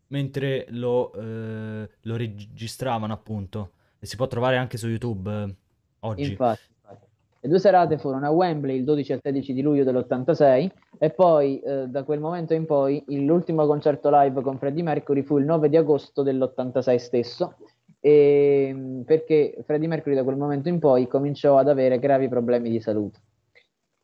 [0.08, 3.70] mentre lo, eh, lo registravano, appunto.
[4.00, 5.62] E si può trovare anche su YouTube
[6.04, 6.30] oggi.
[6.30, 7.06] Infatti, infatti.
[7.42, 11.10] Le due serate furono a Wembley il 12 e il 13 di luglio dell'86 e
[11.10, 15.46] poi eh, da quel momento in poi l'ultimo concerto live con Freddie Mercury fu il
[15.46, 17.56] 9 di agosto dell'86 stesso
[18.00, 22.70] e, mh, perché Freddie Mercury da quel momento in poi cominciò ad avere gravi problemi
[22.70, 23.20] di salute.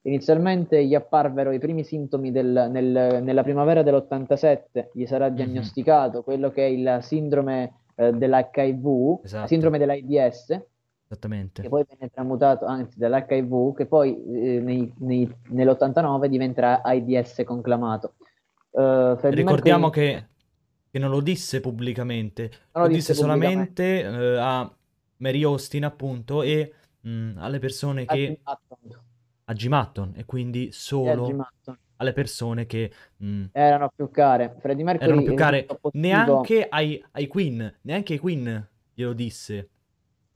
[0.03, 5.35] Inizialmente gli apparvero i primi sintomi del- nel- nella primavera dell'87, gli sarà Mhm.
[5.35, 9.47] diagnosticato quello che è il sindrome eh, dell'HIV, la Esatto.
[9.47, 10.61] sindrome dell'AIDS,
[11.11, 11.63] Esattamente.
[11.63, 18.13] che poi venne tramutato, anzi dall'HIV, che poi eh, nei- nei- nell'89 diventerà AIDS conclamato.
[18.71, 20.27] Freddie Ricordiamo Mercury- che,
[20.91, 24.71] che non lo disse pubblicamente, Non lo disse disse solamente eh, a
[25.17, 28.39] Mary Austin, appunto, e mh, alle persone a Jim che...
[28.43, 29.01] Hutton,
[29.45, 31.43] a Jim Hutton, e quindi solo Jim
[31.95, 34.55] alle persone che mh, erano più care.
[34.59, 35.65] Freddie Mercury erano più care.
[35.93, 39.69] Neanche ai, ai Queen, neanche ai Queen glielo disse.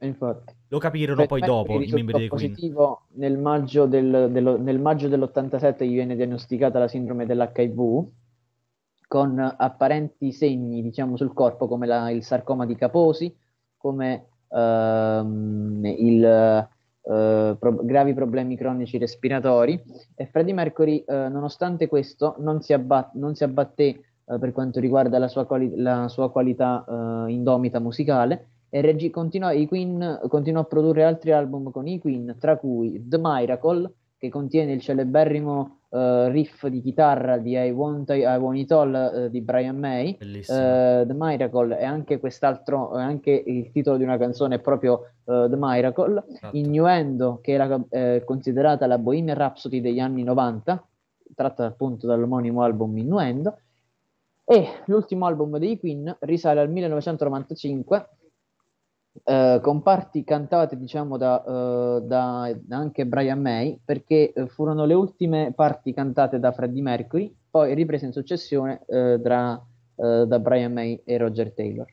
[0.05, 0.53] Infatti.
[0.69, 2.51] Lo capirono poi dopo i membri dei Queen.
[2.51, 8.05] positivo nel maggio, del- dello- nel maggio dell'87 gli viene diagnosticata la sindrome dell'HIV
[9.07, 13.35] con apparenti segni, diciamo, sul corpo come la- il sarcoma di Kaposi,
[13.77, 19.81] come ehm, il, eh, pro- gravi problemi cronici respiratori
[20.15, 23.83] e Freddie Mercury, eh, nonostante questo, non si, abba- non si abbatté
[24.25, 26.85] eh, per quanto riguarda la sua, quali- la sua qualità
[27.27, 28.49] eh, indomita musicale
[28.81, 33.19] regi- continuò, i Queen, continuò a produrre altri album con i Queen, tra cui The
[33.19, 38.71] Miracle, che contiene il celeberrimo eh, riff di chitarra di I Want, I Want It
[38.71, 43.97] All eh, di Brian May, eh, The Miracle e anche quest'altro, eh, anche il titolo
[43.97, 46.57] di una canzone è proprio The Miracle, Esatto.
[46.57, 47.81] Innuendo, che era
[48.25, 50.85] considerata la Bohemian Rhapsody degli anni 90,
[51.33, 53.57] tratta appunto dall'omonimo album Innuendo,
[54.43, 58.09] e l'ultimo album dei Queen risale al 1995,
[59.23, 64.93] eh, con parti cantate diciamo da, eh, da- anche Brian May, perché eh, furono le
[64.95, 69.61] ultime parti cantate da Freddie Mercury, poi riprese in successione eh, tra-
[69.95, 71.85] eh, da Brian May e Roger Taylor.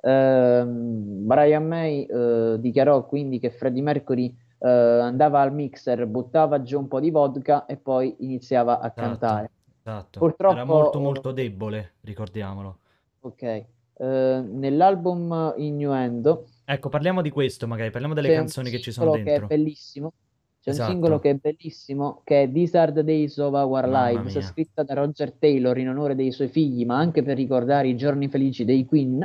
[0.00, 6.88] Ehm, Brian May eh, dichiarò quindi che Freddie Mercury andava al mixer, buttava giù un
[6.88, 9.50] po' di vodka e poi iniziava a Esatto, cantare.
[9.82, 10.18] esatto.
[10.18, 12.78] Purtroppo- Era molto molto debole, ricordiamolo.
[13.20, 13.64] Ok.
[13.98, 19.12] Nell'album Innuendo Ecco, parliamo di questo magari, parliamo delle c'è un canzoni che ci sono
[19.12, 19.46] singolo dentro.
[19.46, 20.12] Che è bellissimo.
[20.60, 20.88] C'è Esatto.
[20.90, 24.34] un singolo che è bellissimo, che è These Are the Days of Our Mamma Lives,
[24.34, 24.42] mia.
[24.44, 28.28] scritta da Roger Taylor in onore dei suoi figli, ma anche per ricordare i giorni
[28.28, 29.22] felici dei Queen.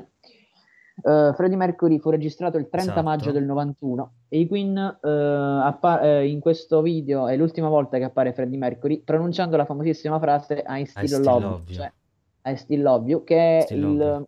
[1.04, 3.02] Eh, Freddie Mercury fu registrato il 30 Esatto.
[3.08, 7.98] maggio del 91 e i Queen eh, appa- eh, in questo video è l'ultima volta
[7.98, 11.76] che appare Freddie Mercury pronunciando la famosissima frase I still, still love, love you, you.
[11.76, 11.92] cioè
[12.52, 14.28] I still love you, che è Still il, love you.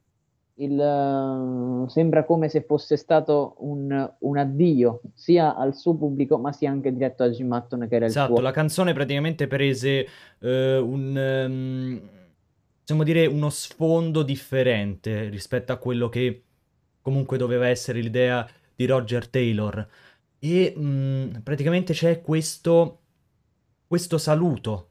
[0.64, 6.52] Il, eh, sembra come se fosse stato un, un addio sia al suo pubblico ma
[6.52, 8.42] sia anche diretto a Jim Hutton che era il Esatto, suo.
[8.42, 10.08] la canzone praticamente prese
[10.40, 12.10] eh, un, ehm,
[12.80, 16.44] possiamo dire, uno sfondo differente rispetto a quello che
[17.02, 19.88] comunque doveva essere l'idea di Roger Taylor.
[20.40, 23.00] E mh, praticamente c'è questo,
[23.88, 24.90] questo saluto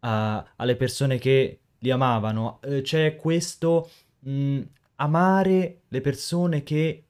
[0.00, 3.90] a- alle persone che li amavano, Eh, c'è questo
[4.20, 4.60] mh,
[4.96, 7.04] amare le persone che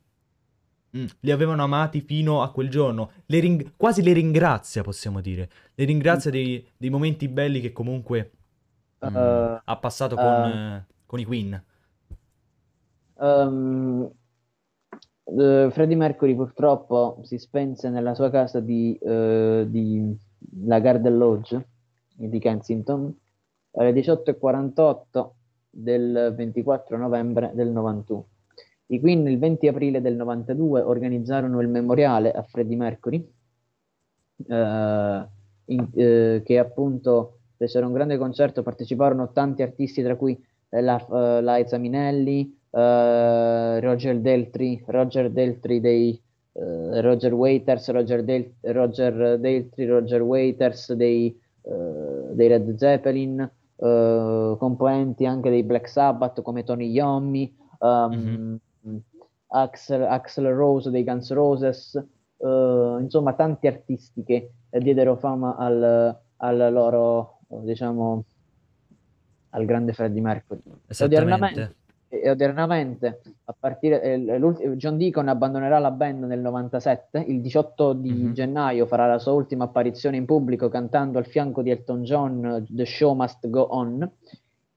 [0.90, 5.50] mh, li avevano amati fino a quel giorno, Le ring- quasi le ringrazia, possiamo dire,
[5.74, 8.32] le ringrazia dei, dei momenti belli che comunque
[9.00, 11.62] mh, Eh, ha passato con, eh, eh, con i Queen.
[13.20, 14.08] Ehm,
[15.24, 20.16] eh, Freddie Mercury purtroppo si spense nella sua casa di, eh, di
[20.66, 21.68] la Garden Lodge
[22.14, 23.12] di Kensington.
[23.72, 25.34] Alle 18.48
[25.74, 28.26] del 24 novembre del 91.
[28.86, 33.26] I Queen il 20 aprile del 92 organizzarono il memoriale a Freddie Mercury
[34.48, 35.26] eh,
[35.66, 40.38] in- eh, che appunto fecero un grande concerto, parteciparono tanti artisti tra cui
[40.68, 46.20] eh, la, eh, Liza Minnelli, eh, Roger Deltri, Roger Deltri dei,
[46.52, 55.26] eh, Roger Waiters, Roger, Del- Roger Daltrey, Roger Waiters dei, dei Red Zeppelin, eh, componenti
[55.26, 58.96] anche dei Black Sabbath come Tony Iommi, um, mm-hmm.
[59.48, 62.04] Axel, Axel, Rose dei Guns Roses,
[62.38, 68.24] uh, insomma tanti artisti che diedero fama al, al loro, diciamo,
[69.50, 70.62] al grande Freddie Mercury.
[70.88, 71.76] Esattamente
[72.22, 74.40] e odernamente, a partire, eh,
[74.76, 78.32] John Deacon abbandonerà la band nel 97, il 18 di mm-hmm.
[78.32, 82.84] gennaio farà la sua ultima apparizione in pubblico cantando al fianco di Elton John The
[82.84, 84.10] Show Must Go On.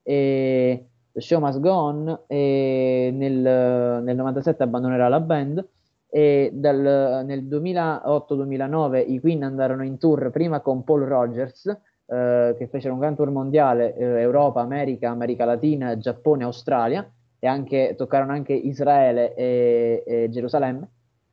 [0.03, 5.67] E The Show Must Go On e nel, nel 97 abbandonerà la band
[6.09, 11.65] e dal, nel 2008-2009 i Queen andarono in tour prima con Paul Rogers
[12.05, 17.09] eh, che fecero un gran tour mondiale eh, Europa, America, America Latina, Giappone, Australia
[17.39, 20.89] e anche, toccarono anche Israele e, e Gerusalemme.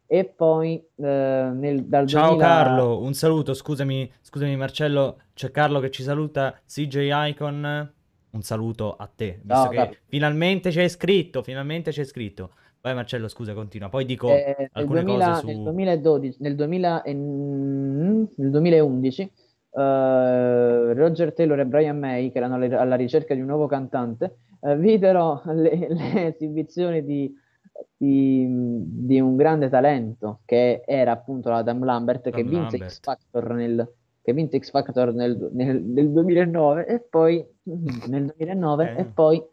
[0.07, 2.47] E poi eh, nel, dal Ciao 2000...
[2.47, 7.93] Carlo, un saluto, scusami, scusami Marcello, c'è Carlo che ci saluta, CJ Icon,
[8.31, 9.95] un saluto a te, visto no, che Carlo.
[10.07, 12.51] finalmente c'è scritto, finalmente c'è scritto.
[12.83, 13.89] Vai Marcello, scusa, continua.
[13.89, 15.47] Poi dico eh, alcune 2000, cose su...
[15.47, 17.15] Nel 2012, nel, 2000 e...
[17.15, 19.33] nel 2011
[19.75, 24.37] uh, eh, Roger Taylor e Brian May, che erano alla ricerca di un nuovo cantante,
[24.61, 27.33] eh, videro le, le esibizioni di,
[27.97, 33.53] di, di, un grande talento che era appunto la Adam Lambert che vinse, X Factor
[33.53, 33.93] nel,
[34.23, 37.45] che vinse X Factor nel, nel, nel 2009 e poi
[38.09, 39.01] nel 2009 eh.
[39.01, 39.53] e poi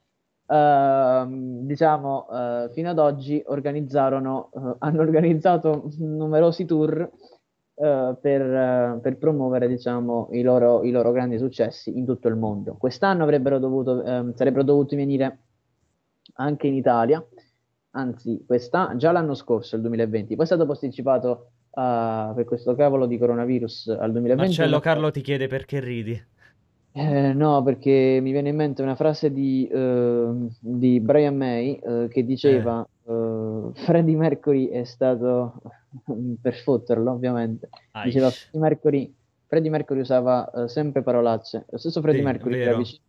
[0.51, 7.20] Uh, diciamo uh, fino ad oggi organizzarono uh, hanno organizzato numerosi tour uh,
[7.81, 12.75] per, uh, per, promuovere diciamo, i, loro, i, loro, grandi successi in tutto il mondo.
[12.77, 15.39] Quest'anno avrebbero dovuto, um, sarebbero dovuti venire
[16.33, 17.25] anche in Italia,
[17.91, 23.07] anzi questa, già l'anno scorso, il 2020, poi è stato posticipato uh, per questo cavolo
[23.07, 24.35] di coronavirus al 2020.
[24.35, 26.23] Marcello Carlo ti chiede perché ridi.
[26.93, 32.07] Eh, no, perché mi viene in mente una frase di, uh, di Brian May uh,
[32.09, 32.90] che diceva eh.
[33.03, 35.61] Uh, Freddie Mercury è stato
[36.41, 38.05] per fotterlo ovviamente Aish.
[38.05, 39.15] diceva Freddie Mercury,
[39.47, 43.01] Freddie Mercury usava uh, sempre parolacce lo stesso Freddie sì, Mercury era vicino,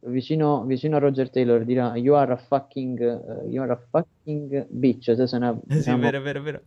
[0.00, 4.66] vicino, vicino, a Roger Taylor dirà you are a fucking uh, you are a fucking
[4.68, 6.60] bitch se sei una, diciamo, sì, vero, vero, vero.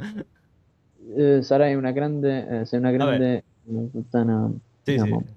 [1.05, 3.43] Uh, sarai una grande sei una grande
[3.91, 4.49] puttana
[4.83, 5.33] sì, diciamo, sì.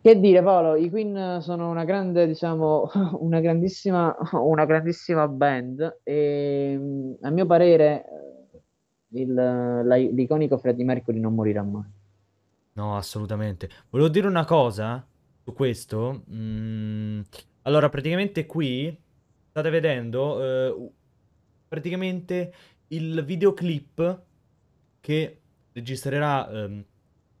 [0.00, 2.88] Che dire Paolo, i Queen sono una grande, diciamo,
[3.18, 8.04] una grandissima, una grandissima band e mm, a mio parere
[9.08, 11.90] il, la, l'iconico Freddie Mercury non morirà mai.
[12.74, 13.68] No, assolutamente.
[13.90, 15.04] Volevo dire una cosa
[15.42, 16.22] su questo.
[16.30, 17.20] Mm,
[17.62, 18.96] allora, praticamente qui
[19.50, 20.90] state vedendo eh,
[21.66, 22.52] praticamente
[22.88, 24.22] il videoclip
[25.00, 25.40] che
[25.72, 26.84] registrerà eh,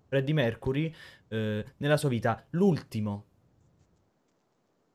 [0.08, 0.92] Freddie Mercury
[1.28, 2.44] eh, nella sua vita.
[2.50, 3.24] L'ultimo.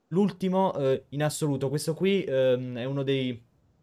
[0.07, 1.69] L'ultimo eh, in assoluto.
[1.69, 3.41] Questo qui ehm, è uno dei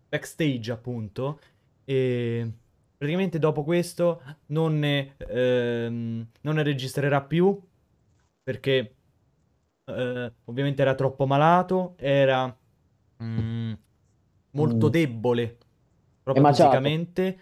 [0.09, 1.41] backstage, appunto.
[1.85, 2.53] E
[2.97, 7.59] praticamente dopo questo non ne, ehm, non ne registrerà più
[8.43, 8.95] perché
[9.85, 12.55] eh, ovviamente era troppo malato, era
[13.23, 13.73] mm,
[14.51, 14.91] molto mm.
[14.91, 15.59] debole
[16.23, 17.39] proprio fisicamente.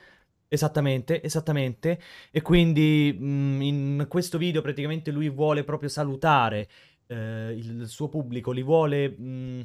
[0.48, 2.00] Esattamente, esattamente.
[2.30, 6.68] E quindi mh, mm, in questo video praticamente lui vuole proprio salutare
[7.06, 9.60] eh, il suo pubblico, li vuole mh, mm,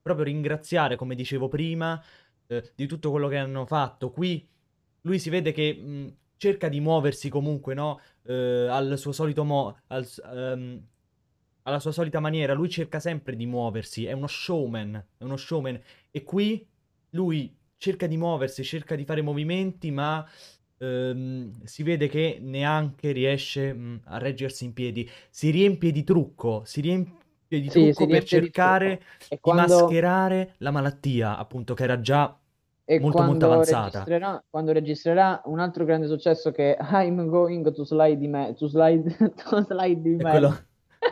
[0.00, 2.02] proprio ringraziare, come dicevo prima,
[2.46, 4.10] eh, di tutto quello che hanno fatto.
[4.10, 4.48] Qui
[5.02, 6.08] lui si vede che mh, mm,
[6.38, 8.00] cerca di muoversi comunque, no?
[8.22, 9.78] Eh, al suo solito mo...
[9.88, 10.82] Al, um,
[11.68, 15.78] alla sua solita maniera, lui cerca sempre di muoversi, è uno showman, è uno showman.
[16.10, 16.66] E qui
[17.10, 20.26] lui cerca di muoversi, cerca di fare movimenti, ma
[20.78, 25.08] ehm, si vede che neanche riesce mh, a reggersi in piedi.
[25.30, 27.16] Si riempie di trucco, si riempie
[27.48, 29.78] di sì, trucco per cercare di, di quando...
[29.80, 32.36] mascherare la malattia, appunto, che era già
[32.84, 33.84] e molto molto avanzata.
[33.84, 39.16] Registrerà, quando registrerà un altro grande successo che I'm going to slide me, to slide,
[39.48, 40.30] to slide in me.
[40.30, 40.58] Quello...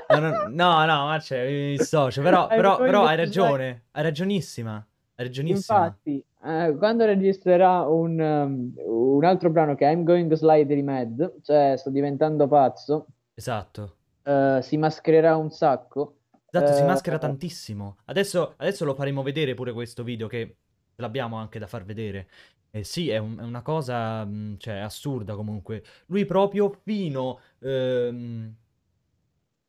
[0.09, 5.25] No, no, no, no, Marce, mi dissocio, però, però, però hai ragione, hai ragionissima, hai
[5.25, 5.79] ragionissima.
[5.79, 10.83] Infatti, eh, quando registrerà un, um, un, altro brano che è I'm Going to Slide
[10.83, 13.07] Mad, cioè sto diventando pazzo.
[13.35, 13.97] Esatto.
[14.23, 16.19] Uh, si maschererà un sacco.
[16.49, 17.97] Esatto, uh, si maschera tantissimo.
[18.05, 20.57] Adesso, adesso, lo faremo vedere pure questo video che
[20.97, 22.29] l'abbiamo anche da far vedere.
[22.71, 25.83] Eh sì, è, un, è una cosa mm, cioè, assurda comunque.
[26.07, 28.55] Lui proprio fino ehm,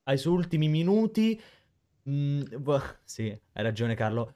[0.04, 1.42] ai suoi ultimi minuti...
[2.04, 2.42] Mh, mm,
[3.04, 4.34] sì, hai ragione Carlo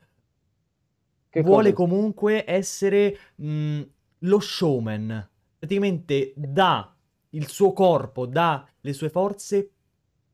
[1.32, 1.74] Che vuole cosa?
[1.74, 3.82] comunque essere mh,
[4.20, 5.30] lo showman.
[5.58, 6.94] Praticamente dà
[7.30, 9.70] il suo corpo, dà le sue forze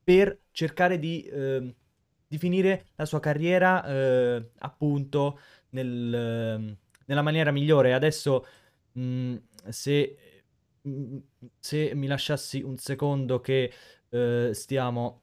[0.04, 1.74] per cercare di, ehm,
[2.28, 7.94] di finire la sua carriera eh, appunto nel, ehm, nella maniera migliore.
[7.94, 8.46] Adesso
[8.94, 9.36] mh,
[9.70, 10.18] se,
[10.82, 11.18] mh,
[11.60, 13.72] se mi lasciassi un secondo che
[14.10, 15.22] eh, stiamo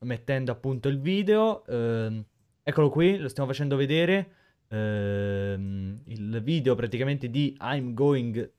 [0.00, 2.24] mettendo appunto il video, ehm,
[2.62, 4.30] eccolo qui, lo stiamo facendo vedere.
[4.68, 8.52] Ehm, il video praticamente di I'm Going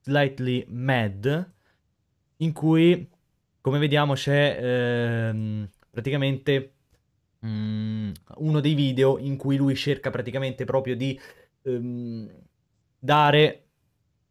[0.00, 1.52] Slightly Mad,
[2.38, 3.08] in cui,
[3.60, 6.74] come vediamo, c'è ehm, praticamente
[7.44, 11.18] mm, uno dei video in cui lui cerca praticamente proprio di
[11.62, 12.30] ehm,
[12.98, 13.64] dare,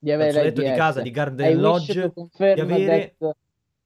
[0.00, 2.14] Di avere suo letto di casa di I Garden to Lodge
[2.52, 3.16] di avere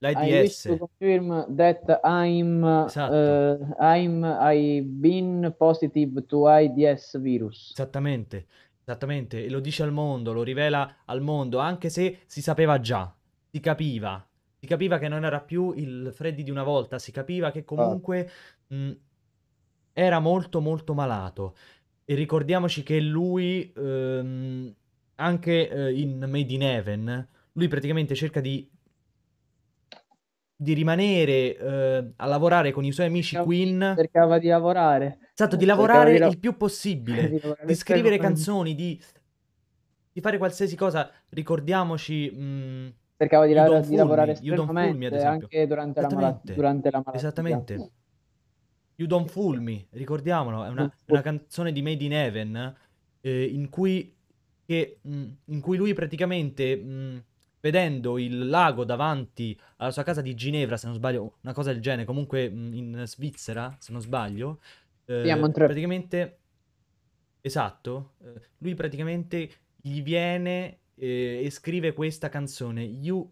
[0.02, 0.62] I l'AIDS.
[0.62, 3.14] to confirm that I'm Esatto.
[3.14, 7.70] uh, I'm I been positive to AIDS virus.
[7.70, 8.46] Esattamente,
[8.80, 13.14] esattamente, e lo dice al mondo, lo rivela al mondo, anche se si sapeva già,
[13.50, 14.26] si capiva,
[14.58, 18.30] si capiva che non era più il Freddy di una volta, si capiva che comunque
[18.66, 18.90] mh,
[19.92, 21.54] era molto molto malato.
[22.04, 24.74] E ricordiamoci che lui, ehm,
[25.16, 28.68] anche eh, in Made in Heaven, lui praticamente cerca di,
[30.62, 33.94] di rimanere eh, a lavorare con i suoi amici Cercava- Queen.
[33.96, 35.18] Cercava di lavorare.
[35.34, 39.00] Esatto, di lavorare di la- il più possibile, di di scrivere canzoni, di,
[40.12, 41.10] di fare qualsiasi cosa.
[41.30, 45.28] Ricordiamoci mh, Cercava di, la- di lavorare estremamente esempio.
[45.28, 47.18] anche durante la, mala- Esattamente, durante la malattia.
[47.20, 47.90] esattamente.
[48.96, 52.76] You Don't Fool Me, ricordiamolo, è una, una canzone di Made in Heaven
[53.20, 54.14] eh, in cui,
[54.64, 57.24] che, mh, in cui lui praticamente, mh,
[57.62, 61.80] vedendo il lago davanti alla sua casa di Ginevra, se non sbaglio, una cosa del
[61.80, 64.60] genere, comunque in Svizzera, se non sbaglio,
[65.04, 65.68] eh, Montreux.
[65.68, 66.38] praticamente,
[67.40, 73.30] esatto, eh, lui praticamente gli viene eh, e scrive questa canzone, You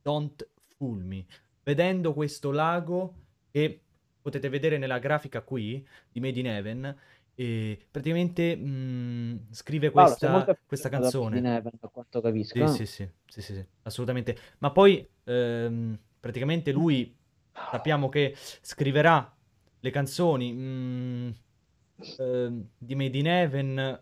[0.00, 1.26] Don't Fool Me,
[1.62, 3.14] vedendo questo lago
[3.50, 3.82] che
[4.22, 6.96] potete vedere nella grafica qui di Made in Heaven,
[7.38, 11.36] e praticamente mh, scrive Paolo, questa, questa canzone.
[11.36, 12.54] Heaven, a quanto capisco.
[12.54, 12.68] Sì, no?
[12.68, 14.36] sì, sì, sì, sì, sì, assolutamente.
[14.58, 17.14] Ma poi ehm, praticamente lui
[17.52, 19.36] sappiamo che scriverà
[19.80, 21.34] le canzoni mh,
[22.18, 24.00] ehm, di Made in Heaven,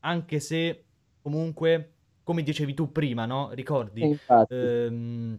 [0.00, 0.84] anche se
[1.22, 1.92] comunque,
[2.24, 3.52] come dicevi tu prima, no?
[3.52, 4.18] Ricordi?
[4.48, 5.38] Ehm,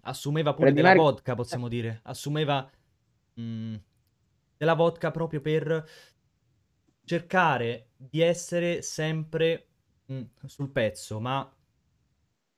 [0.00, 2.00] assumeva pure Freddie della vodka, possiamo dire.
[2.02, 2.68] Assumeva
[3.40, 3.74] mm,
[4.56, 5.88] della vodka proprio per
[7.04, 9.68] cercare di essere sempre
[10.12, 11.50] mm, sul pezzo, ma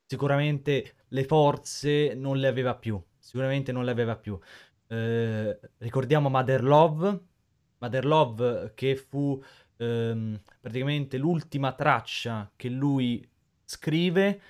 [0.07, 3.01] sicuramente le forze non le aveva più.
[3.19, 4.39] Sicuramente non le aveva più.
[4.87, 7.21] Eh, ricordiamo Mother Love.
[7.79, 9.41] Mother Love che fu
[9.77, 13.27] ehm, praticamente l'ultima traccia che lui
[13.65, 14.41] scrive.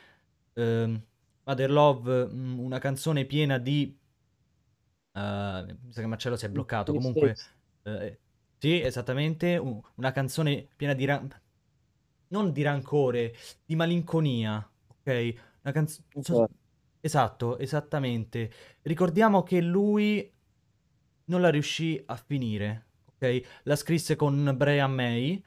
[0.54, 1.02] Ehm,
[1.44, 3.96] Mother Love, mm, una canzone piena di...
[5.18, 6.92] eh, mi sa che Marcello si è bloccato.
[6.92, 7.34] Comunque,
[7.82, 8.18] eh,
[8.58, 11.04] sì, esattamente, un- una canzone piena di...
[11.04, 11.28] ran-
[12.28, 13.34] non di rancore,
[13.64, 15.34] di malinconia, ok?
[15.62, 16.06] Una canzone...
[16.14, 16.54] Infatti.
[17.00, 18.50] Esatto, esattamente.
[18.82, 20.30] Ricordiamo che lui
[21.26, 23.60] non la riuscì a finire, ok?
[23.64, 25.42] La scrisse con Brian May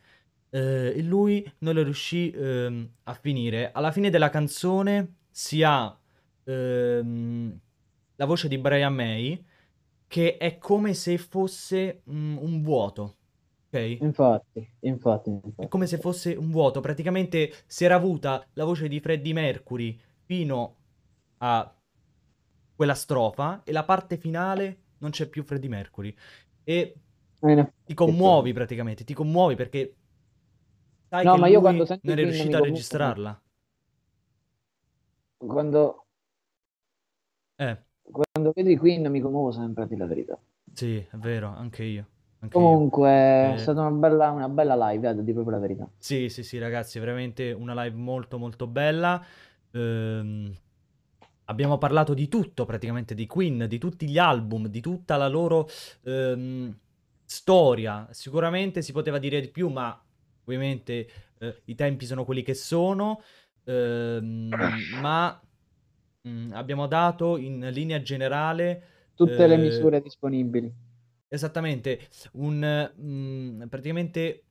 [0.49, 3.71] eh, e lui non la riuscì ehm, a finire.
[3.71, 5.97] Alla fine della canzone si ha
[6.43, 7.59] ehm,
[8.15, 9.43] la voce di Brian May
[10.11, 13.17] che è come se fosse mm, un vuoto,
[13.67, 14.03] ok?
[14.03, 15.69] Infatti, infatti, È infatti.
[15.69, 16.81] come se fosse un vuoto.
[16.81, 20.77] Praticamente si era avuta la voce di Freddie Mercury fino
[21.37, 21.73] a
[22.75, 26.13] quella strofa e la parte finale non c'è più Freddie Mercury.
[26.63, 26.95] E
[27.43, 29.95] Eh, ti commuovi praticamente, ti commuovi perché
[31.09, 33.41] sai No, che ma io quando sento non è riuscito a registrarla.
[35.51, 36.05] Quando,
[37.59, 37.77] Eh,
[38.11, 40.39] quando vedo i Queen mi commuovo sempre, a dire la verità.
[40.73, 42.07] sì, è vero, anche io.
[42.39, 42.59] Anche io.
[42.59, 43.57] Comunque, è Eh.
[43.57, 45.89] stata una bella, una bella live, eh, dire proprio la verità.
[45.97, 49.23] Sì, sì, sì, ragazzi, veramente una live molto molto bella.
[49.71, 50.53] Ehm,
[51.45, 55.67] abbiamo parlato di tutto praticamente, di Queen, di tutti gli album, di tutta la loro
[56.03, 56.75] ehm,
[57.23, 58.07] storia.
[58.11, 60.03] Sicuramente si poteva dire di più, ma
[60.43, 61.07] ovviamente
[61.37, 63.21] eh, i tempi sono quelli che sono.
[63.65, 65.39] Ehm, ma
[66.21, 68.83] mh, mm, abbiamo dato in linea generale
[69.15, 70.71] tutte le eh, misure disponibili.
[71.27, 74.43] Esattamente, un, mh, mm, praticamente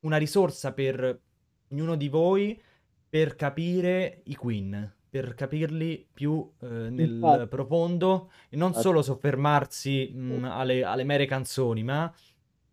[0.00, 1.20] una risorsa per
[1.68, 2.60] ognuno di voi
[3.08, 7.48] per capire i Queen, per capirli più eh, nel Infatti.
[7.48, 8.86] profondo e non Infatti.
[8.86, 12.12] solo soffermarsi mh, alle, alle mere canzoni, ma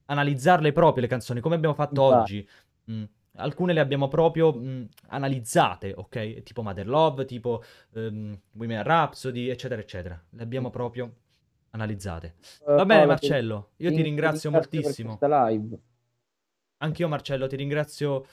[0.05, 2.21] analizzarle proprio le canzoni, come abbiamo fatto Infatti.
[2.21, 2.49] oggi.
[2.85, 3.03] Mh,
[3.38, 6.43] alcune le abbiamo proprio mh, analizzate, ok?
[6.43, 10.22] Tipo Mother Love, tipo um, Women Rhapsody, eccetera, eccetera.
[10.30, 11.11] Le abbiamo proprio
[11.72, 12.35] analizzate.
[12.61, 15.18] Uh, Va bene, Marcello, io ti ringrazio per moltissimo.
[15.18, 15.77] questa live.
[16.77, 18.26] Anch'io, Marcello, ti ringrazio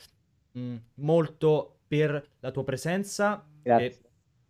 [0.52, 3.44] mh, molto per la tua presenza.
[3.62, 4.00] Grazie.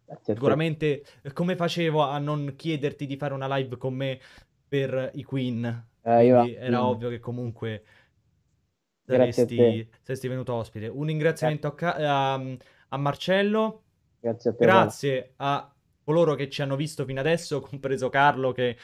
[0.07, 4.21] Grazie sicuramente, eh, come facevo a non chiederti di fare una live con me
[4.69, 5.65] per i Queen?
[6.03, 7.85] Eh, era io- ovvio che comunque
[9.07, 10.87] saresti, saresti venuto ospite.
[10.89, 11.95] Un ringraziamento a, Ca-
[12.35, 12.57] a-
[12.89, 13.83] a Marcello.
[14.21, 14.65] Grazie a te.
[14.65, 15.73] Grazie a
[16.03, 18.77] coloro che ci hanno visto fino adesso, compreso Carlo che,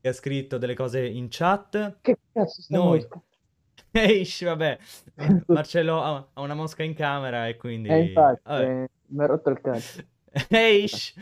[0.00, 1.98] che ha scritto delle cose in chat.
[2.00, 3.06] Che cazzo sta Noi.
[3.92, 4.78] Eish, vabbè,
[5.48, 7.88] Marcello ha, ha una mosca in camera e quindi...
[7.88, 8.82] Eh, infatti, vabbè.
[8.82, 10.00] eh, mi ha rotto il cazzo.
[10.48, 11.14] Eish,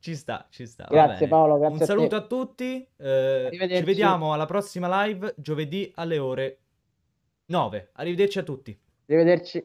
[0.00, 0.88] ci sta, ci sta.
[0.90, 1.28] Grazie.
[1.28, 2.16] Paolo, grazie Un a saluto te.
[2.16, 6.58] a tutti, eh, ci vediamo alla prossima live giovedì alle ore
[7.46, 7.88] 9.
[7.92, 8.78] Arrivederci a tutti.
[9.08, 9.64] Arrivederci.